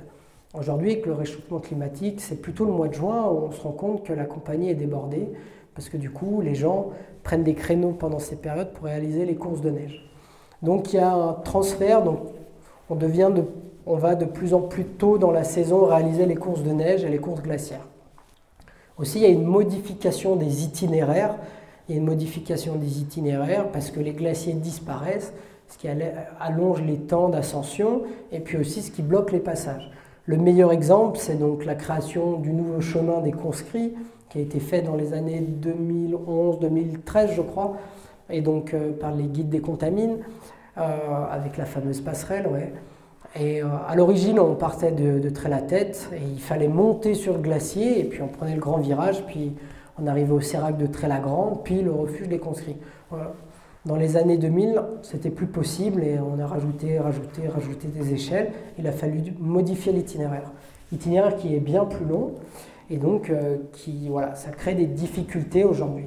[0.57, 3.71] Aujourd'hui, avec le réchauffement climatique, c'est plutôt le mois de juin où on se rend
[3.71, 5.29] compte que la compagnie est débordée
[5.75, 6.89] parce que du coup, les gens
[7.23, 10.11] prennent des créneaux pendant ces périodes pour réaliser les courses de neige.
[10.61, 12.19] Donc il y a un transfert, donc
[12.89, 13.43] on, devient de,
[13.85, 17.03] on va de plus en plus tôt dans la saison réaliser les courses de neige
[17.03, 17.87] et les courses glaciaires.
[18.97, 21.35] Aussi, il y a une modification des itinéraires
[21.91, 25.33] il y a une modification des itinéraires parce que les glaciers disparaissent,
[25.67, 25.89] ce qui
[26.39, 29.91] allonge les temps d'ascension et puis aussi ce qui bloque les passages.
[30.25, 33.93] Le meilleur exemple, c'est donc la création du nouveau chemin des conscrits
[34.29, 37.75] qui a été fait dans les années 2011-2013, je crois,
[38.29, 40.19] et donc euh, par les guides des contamines,
[40.77, 42.47] euh, avec la fameuse passerelle.
[42.47, 42.71] Ouais.
[43.39, 47.39] Et euh, à l'origine, on partait de, de Tête et il fallait monter sur le
[47.39, 49.53] glacier et puis on prenait le grand virage, puis
[49.97, 52.77] on arrivait au Sérac de Très-la-Grande, puis le refuge des conscrits.
[53.85, 58.51] Dans les années 2000, c'était plus possible et on a rajouté, rajouté, rajouté des échelles.
[58.77, 60.51] Il a fallu modifier l'itinéraire.
[60.91, 62.33] Itinéraire qui est bien plus long
[62.91, 66.05] et donc euh, qui, voilà, ça crée des difficultés aujourd'hui.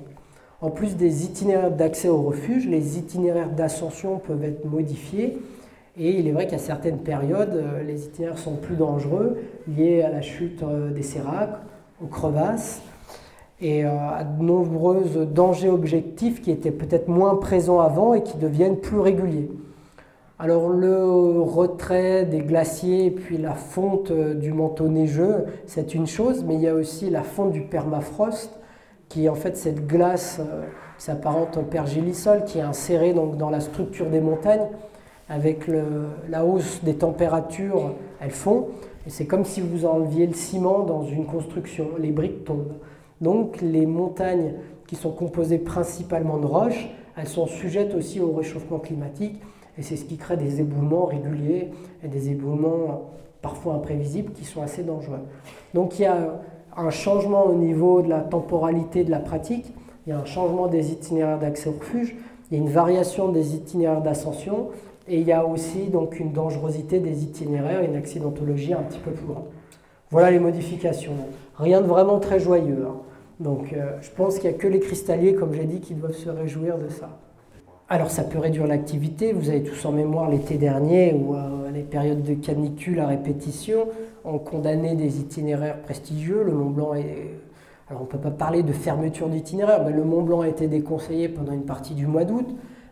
[0.60, 5.38] En plus des itinéraires d'accès au refuge, les itinéraires d'ascension peuvent être modifiés.
[5.96, 9.38] Et il est vrai qu'à certaines périodes, euh, les itinéraires sont plus dangereux,
[9.68, 11.60] liés à la chute euh, des séracs,
[12.02, 12.82] aux crevasses,
[13.60, 18.36] et euh, à de nombreux dangers objectifs qui étaient peut-être moins présents avant et qui
[18.38, 19.52] deviennent plus réguliers.
[20.40, 26.54] Alors le retrait des glaciers puis la fonte du manteau neigeux, c'est une chose, mais
[26.54, 28.50] il y a aussi la fonte du permafrost,
[29.08, 30.40] qui est en fait cette glace
[30.98, 34.66] qui s'apparente au pergélisol, qui est insérée donc, dans la structure des montagnes.
[35.28, 35.70] Avec
[36.28, 38.68] la hausse des températures, elles font.
[39.06, 41.88] Et c'est comme si vous enleviez le ciment dans une construction.
[41.98, 42.74] Les briques tombent.
[43.20, 44.54] Donc les montagnes
[44.86, 49.40] qui sont composées principalement de roches, elles sont sujettes aussi au réchauffement climatique
[49.78, 51.70] et c'est ce qui crée des éboulements réguliers
[52.02, 53.10] et des éboulements
[53.42, 55.20] parfois imprévisibles qui sont assez dangereux.
[55.74, 56.40] Donc il y a
[56.76, 59.72] un changement au niveau de la temporalité de la pratique,
[60.06, 62.16] il y a un changement des itinéraires d'accès au refuge,
[62.50, 64.68] il y a une variation des itinéraires d'ascension
[65.06, 69.10] et il y a aussi donc une dangerosité des itinéraires une accidentologie un petit peu
[69.10, 69.44] plus grande.
[70.10, 71.12] Voilà les modifications.
[71.56, 72.86] Rien de vraiment très joyeux.
[72.88, 72.96] Hein.
[73.40, 76.14] Donc euh, je pense qu'il n'y a que les cristalliers, comme j'ai dit, qui doivent
[76.14, 77.10] se réjouir de ça.
[77.88, 81.82] Alors ça peut réduire l'activité, vous avez tous en mémoire l'été dernier où euh, les
[81.82, 83.88] périodes de canicule à répétition
[84.24, 86.42] ont condamné des itinéraires prestigieux.
[86.44, 87.34] Le Mont Blanc est...
[87.90, 90.66] Alors on ne peut pas parler de fermeture d'itinéraire, mais le Mont Blanc a été
[90.66, 92.46] déconseillé pendant une partie du mois d'août.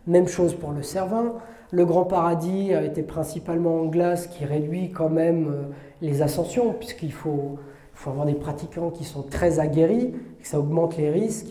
[0.05, 1.33] Même chose pour le Cervin.
[1.73, 5.63] Le Grand Paradis a été principalement en glace qui réduit quand même euh,
[6.03, 7.57] les ascensions puisqu'il faut
[8.05, 11.47] avoir des pratiquants qui sont très aguerris, que ça augmente les risques.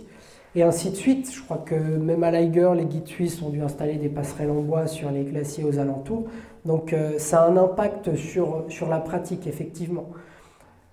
[0.55, 1.29] et ainsi de suite.
[1.35, 4.61] Je crois que même à l'Aiger, les guides suisses ont dû installer des passerelles en
[4.61, 6.27] bois sur les glaciers aux alentours.
[6.65, 10.07] Donc euh, ça a un impact sur la pratique, effectivement.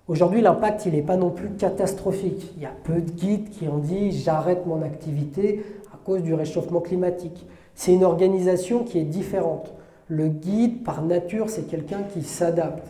[0.08, 2.50] Aujourd'hui, l'impact, il n'est pas non plus catastrophique.
[2.56, 5.62] Il y a peu de guides qui ont dit j'arrête mon activité
[5.94, 7.46] à cause du réchauffement climatique.
[7.80, 9.72] C'est une organisation qui est différente.
[10.06, 12.86] Le guide, par nature, c'est quelqu'un qui s'adapte.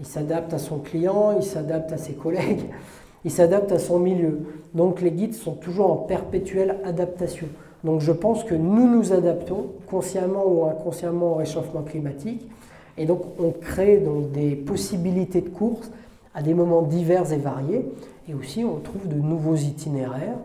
[0.00, 2.62] Il s'adapte à son client, il s'adapte à ses collègues,
[3.26, 4.38] il s'adapte à son milieu.
[4.72, 7.46] Donc les guides sont toujours en perpétuelle adaptation.
[7.84, 12.48] Donc je pense que nous nous adaptons consciemment ou inconsciemment au réchauffement climatique.
[12.96, 15.90] Et donc on crée donc des possibilités de course
[16.34, 17.84] à des moments divers et variés.
[18.30, 20.38] Et aussi on trouve de nouveaux itinéraires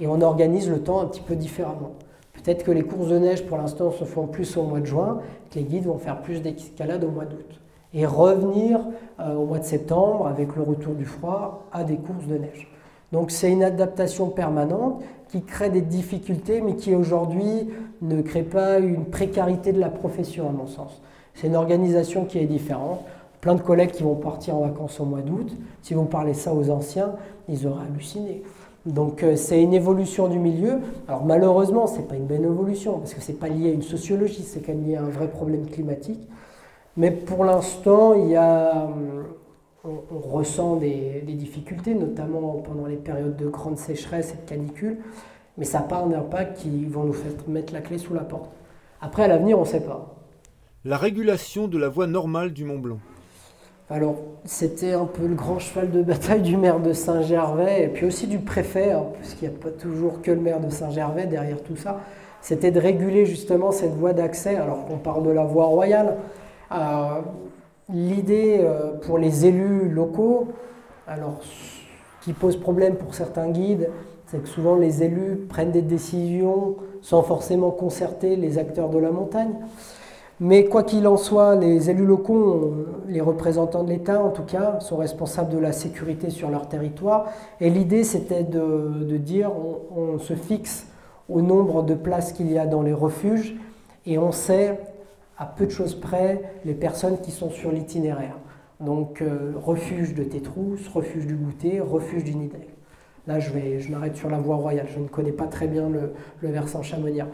[0.00, 1.92] et on organise le temps un petit peu différemment.
[2.44, 5.20] Peut-être que les courses de neige pour l'instant se font plus au mois de juin,
[5.50, 7.60] que les guides vont faire plus d'escalade au mois d'août.
[7.94, 8.80] Et revenir
[9.18, 12.70] euh, au mois de septembre, avec le retour du froid, à des courses de neige.
[13.12, 17.70] Donc c'est une adaptation permanente qui crée des difficultés, mais qui aujourd'hui
[18.02, 21.00] ne crée pas une précarité de la profession, à mon sens.
[21.32, 23.00] C'est une organisation qui est différente.
[23.40, 26.52] Plein de collègues qui vont partir en vacances au mois d'août, si vous parlez ça
[26.52, 27.12] aux anciens,
[27.48, 28.42] ils auraient halluciné.
[28.86, 30.80] Donc euh, c'est une évolution du milieu.
[31.08, 33.72] Alors malheureusement, ce n'est pas une bonne évolution, parce que ce n'est pas lié à
[33.72, 36.28] une sociologie, c'est quand même lié à un vrai problème climatique.
[36.96, 39.24] Mais pour l'instant, il y a hum,
[39.84, 44.98] on, ressent des, difficultés, notamment pendant les périodes de grande sécheresse et de canicule,
[45.58, 48.50] mais ça n'a pas qui vont nous faire mettre la clé sous la porte.
[49.00, 50.14] Après, à l'avenir, on ne sait pas.
[50.84, 52.98] La régulation de la voie normale du Mont Blanc.
[53.90, 54.16] Alors,
[54.46, 58.26] c'était un peu le grand cheval de bataille du maire de Saint-Gervais et puis aussi
[58.26, 61.76] du préfet, hein, puisqu'il n'y a pas toujours que le maire de Saint-Gervais derrière tout
[61.76, 62.00] ça.
[62.40, 66.16] C'était de réguler justement cette voie d'accès, alors qu'on parle de la voie royale.
[67.92, 70.48] L'idée euh, pour les élus locaux,
[71.06, 71.40] alors
[72.22, 73.90] qui pose problème pour certains guides,
[74.26, 79.10] c'est que souvent les élus prennent des décisions sans forcément concerter les acteurs de la
[79.10, 79.54] montagne.
[80.40, 82.74] Mais quoi qu'il en soit, les élus locaux,
[83.08, 87.26] les représentants de l'État en tout cas, sont responsables de la sécurité sur leur territoire.
[87.60, 89.52] Et l'idée, c'était de, dire
[89.96, 90.86] on se fixe
[91.28, 93.56] au nombre de places qu'il y a dans les refuges
[94.06, 94.78] et on sait
[95.38, 98.36] à peu de choses près les personnes qui sont sur l'itinéraire.
[98.80, 102.73] Donc euh, refuge de Tétrousse, refuge du Goûter, refuge du Nidel.
[103.26, 103.50] Là, je,
[103.90, 104.86] m'arrête sur la voie royale.
[104.92, 106.12] Je ne connais pas très bien le,
[106.48, 107.28] versant chamoniard.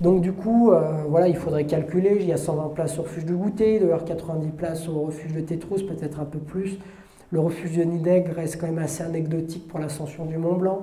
[0.00, 2.18] Donc du coup, euh, voilà, il faudrait calculer.
[2.20, 4.88] Il y a 120 places au refuge du Goûter, il doit y avoir 90 places
[4.88, 6.78] au refuge de Tétrousse, peut-être un peu plus.
[7.30, 10.82] Le refuge de Nidègre reste quand même assez anecdotique pour l'ascension du Mont Blanc.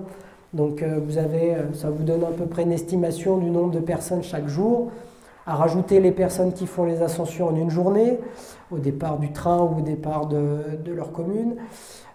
[0.53, 3.79] Donc euh, vous avez, ça vous donne à peu près une estimation du nombre de
[3.79, 4.91] personnes chaque jour
[5.45, 8.19] à rajouter les personnes qui font les ascensions en une journée,
[8.71, 10.57] au départ du train ou au départ de,
[10.87, 11.55] leur commune,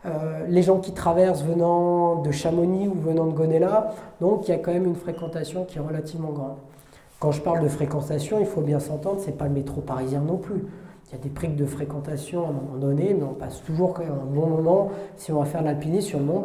[0.06, 4.54] euh, les gens qui traversent venant de Chamonix ou venant de Gonella, donc il y
[4.54, 6.56] a quand même une fréquentation qui est relativement grande.
[7.18, 10.20] Quand je parle de fréquentation, il faut bien s'entendre, ce n'est pas le métro parisien
[10.20, 10.64] non plus.
[11.08, 13.94] Il y a des prix de fréquentation à un moment donné, mais on passe toujours
[13.94, 16.44] quand même un bon moment si on va faire l'alpinisme sur le Mont.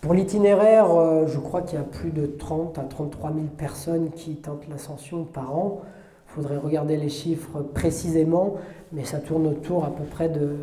[0.00, 4.10] Pour l'itinéraire, euh, je crois qu'il y a plus de 30 à 33 000 personnes
[4.10, 5.82] qui tentent l'ascension par an.
[6.28, 8.54] Il faudrait regarder les chiffres précisément,
[8.92, 10.56] mais ça tourne autour à peu près de,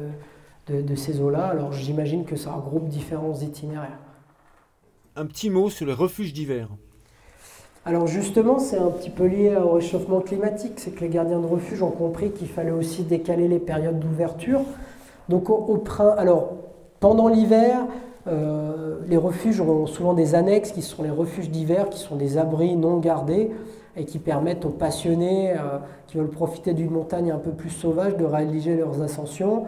[0.70, 1.48] de, ces eaux-là.
[1.48, 4.00] Alors j'imagine que ça regroupe différents itinéraires.
[5.16, 6.70] Un petit mot sur les refuges d'hiver.
[7.86, 10.74] Alors justement, c'est un petit peu lié au réchauffement climatique.
[10.78, 14.62] C'est que les gardiens de refuge ont compris qu'il fallait aussi décaler les périodes d'ouverture.
[15.30, 15.84] Donc au, au
[16.18, 16.54] alors
[17.00, 17.86] pendant l'hiver,
[18.28, 22.38] euh, les refuges ont souvent des annexes qui sont les refuges d'hiver, qui sont des
[22.38, 23.52] abris non gardés
[23.96, 28.18] et qui permettent aux passionnés euh, qui veulent profiter d'une montagne un peu plus sauvage
[28.18, 29.66] de réaliser leurs ascensions,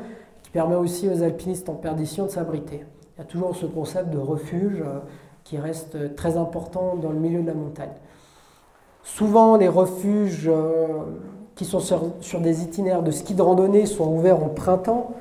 [0.52, 2.84] permet aussi aux alpinistes en perdition de s'abriter.
[3.18, 5.00] Il y a toujours ce concept de refuge euh,
[5.44, 7.90] qui reste très important dans le milieu de la montagne.
[9.04, 10.50] Souvent, les refuges
[11.60, 15.12] qui sont sur, des itinéraires de ski de randonnée sont ouverts au printemps.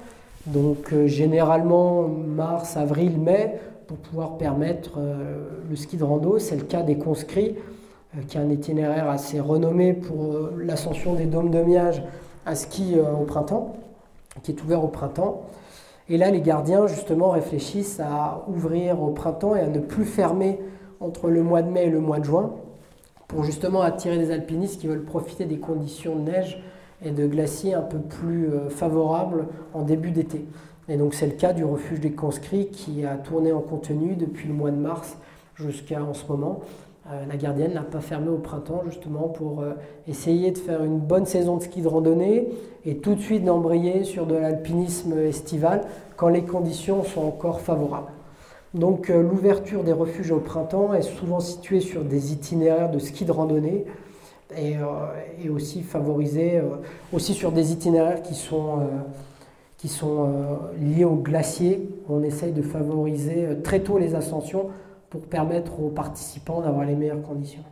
[0.46, 6.38] Donc euh, généralement mars, avril, mai, pour pouvoir permettre euh, le ski de rando.
[6.38, 7.56] C'est le cas des conscrits,
[8.16, 12.04] euh, qui est un itinéraire assez renommé pour l'ascension des dômes de Miage
[12.46, 13.74] à ski au printemps,
[14.42, 15.46] qui est ouvert au printemps.
[16.08, 20.58] Et là, les gardiens, justement, réfléchissent à ouvrir au printemps et à ne plus fermer
[21.00, 22.52] entre le mois de mai et le mois de juin,
[23.28, 26.62] pour justement attirer des alpinistes qui veulent profiter des conditions de neige
[27.02, 30.46] et de glaciers un peu plus euh, favorables en début d'été.
[30.88, 34.48] Et donc c'est le cas du refuge des conscrits qui a tourné en contenu depuis
[34.48, 35.16] le mois de mars
[35.54, 36.60] jusqu'à en ce moment.
[37.10, 39.72] Euh, la gardienne n'a pas fermé au printemps justement pour euh,
[40.06, 42.48] essayer de faire une bonne saison de ski de randonnée
[42.84, 45.82] et tout de suite d'embrayer sur de l'alpinisme estival
[46.16, 48.12] quand les conditions sont encore favorables.
[48.74, 53.32] Donc l'ouverture des refuges au printemps est souvent située sur des itinéraires de ski de
[53.32, 53.86] randonnée
[54.54, 54.76] et,
[55.48, 56.60] aussi favorisée
[57.14, 58.80] aussi sur des itinéraires qui sont
[59.78, 60.28] qui sont
[60.78, 61.88] liés au glacier.
[62.10, 64.66] On essaye de favoriser très tôt les ascensions
[65.10, 67.64] pour permettre aux participants d'avoir les meilleures conditions.